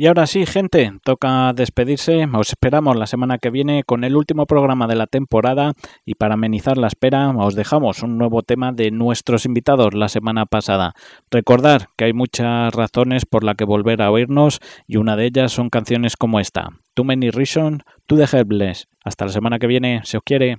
Y 0.01 0.07
ahora 0.07 0.27
sí, 0.27 0.47
gente, 0.47 0.93
toca 1.05 1.53
despedirse. 1.53 2.27
Os 2.33 2.49
esperamos 2.49 2.97
la 2.97 3.07
semana 3.07 3.37
que 3.37 3.51
viene 3.51 3.85
con 3.85 4.03
el 4.03 4.17
último 4.17 4.47
programa 4.47 4.87
de 4.87 4.95
la 4.95 5.07
temporada 5.07 5.75
y 6.07 6.15
para 6.15 6.33
amenizar 6.33 6.79
la 6.79 6.87
espera 6.87 7.29
os 7.29 7.55
dejamos 7.55 8.03
un 8.03 8.17
nuevo 8.17 8.41
tema 8.41 8.73
de 8.73 8.91
nuestros 8.93 9.45
invitados 9.45 9.93
la 9.93 10.09
semana 10.09 10.47
pasada. 10.47 10.95
Recordar 11.31 11.89
que 11.99 12.07
hay 12.07 12.15
muchas 12.15 12.73
razones 12.73 13.27
por 13.27 13.45
las 13.45 13.57
que 13.57 13.67
volver 13.67 14.01
a 14.01 14.11
oírnos 14.11 14.61
y 14.87 14.97
una 14.97 15.17
de 15.17 15.27
ellas 15.27 15.53
son 15.53 15.69
canciones 15.69 16.17
como 16.17 16.41
esta. 16.41 16.71
Too 16.95 17.05
Many 17.05 17.29
Reasons, 17.29 17.83
To 18.07 18.17
The 18.17 18.25
Helpless. 18.35 18.89
Hasta 19.05 19.27
la 19.27 19.33
semana 19.33 19.59
que 19.59 19.67
viene, 19.67 20.01
se 20.05 20.17
os 20.17 20.23
quiere. 20.25 20.57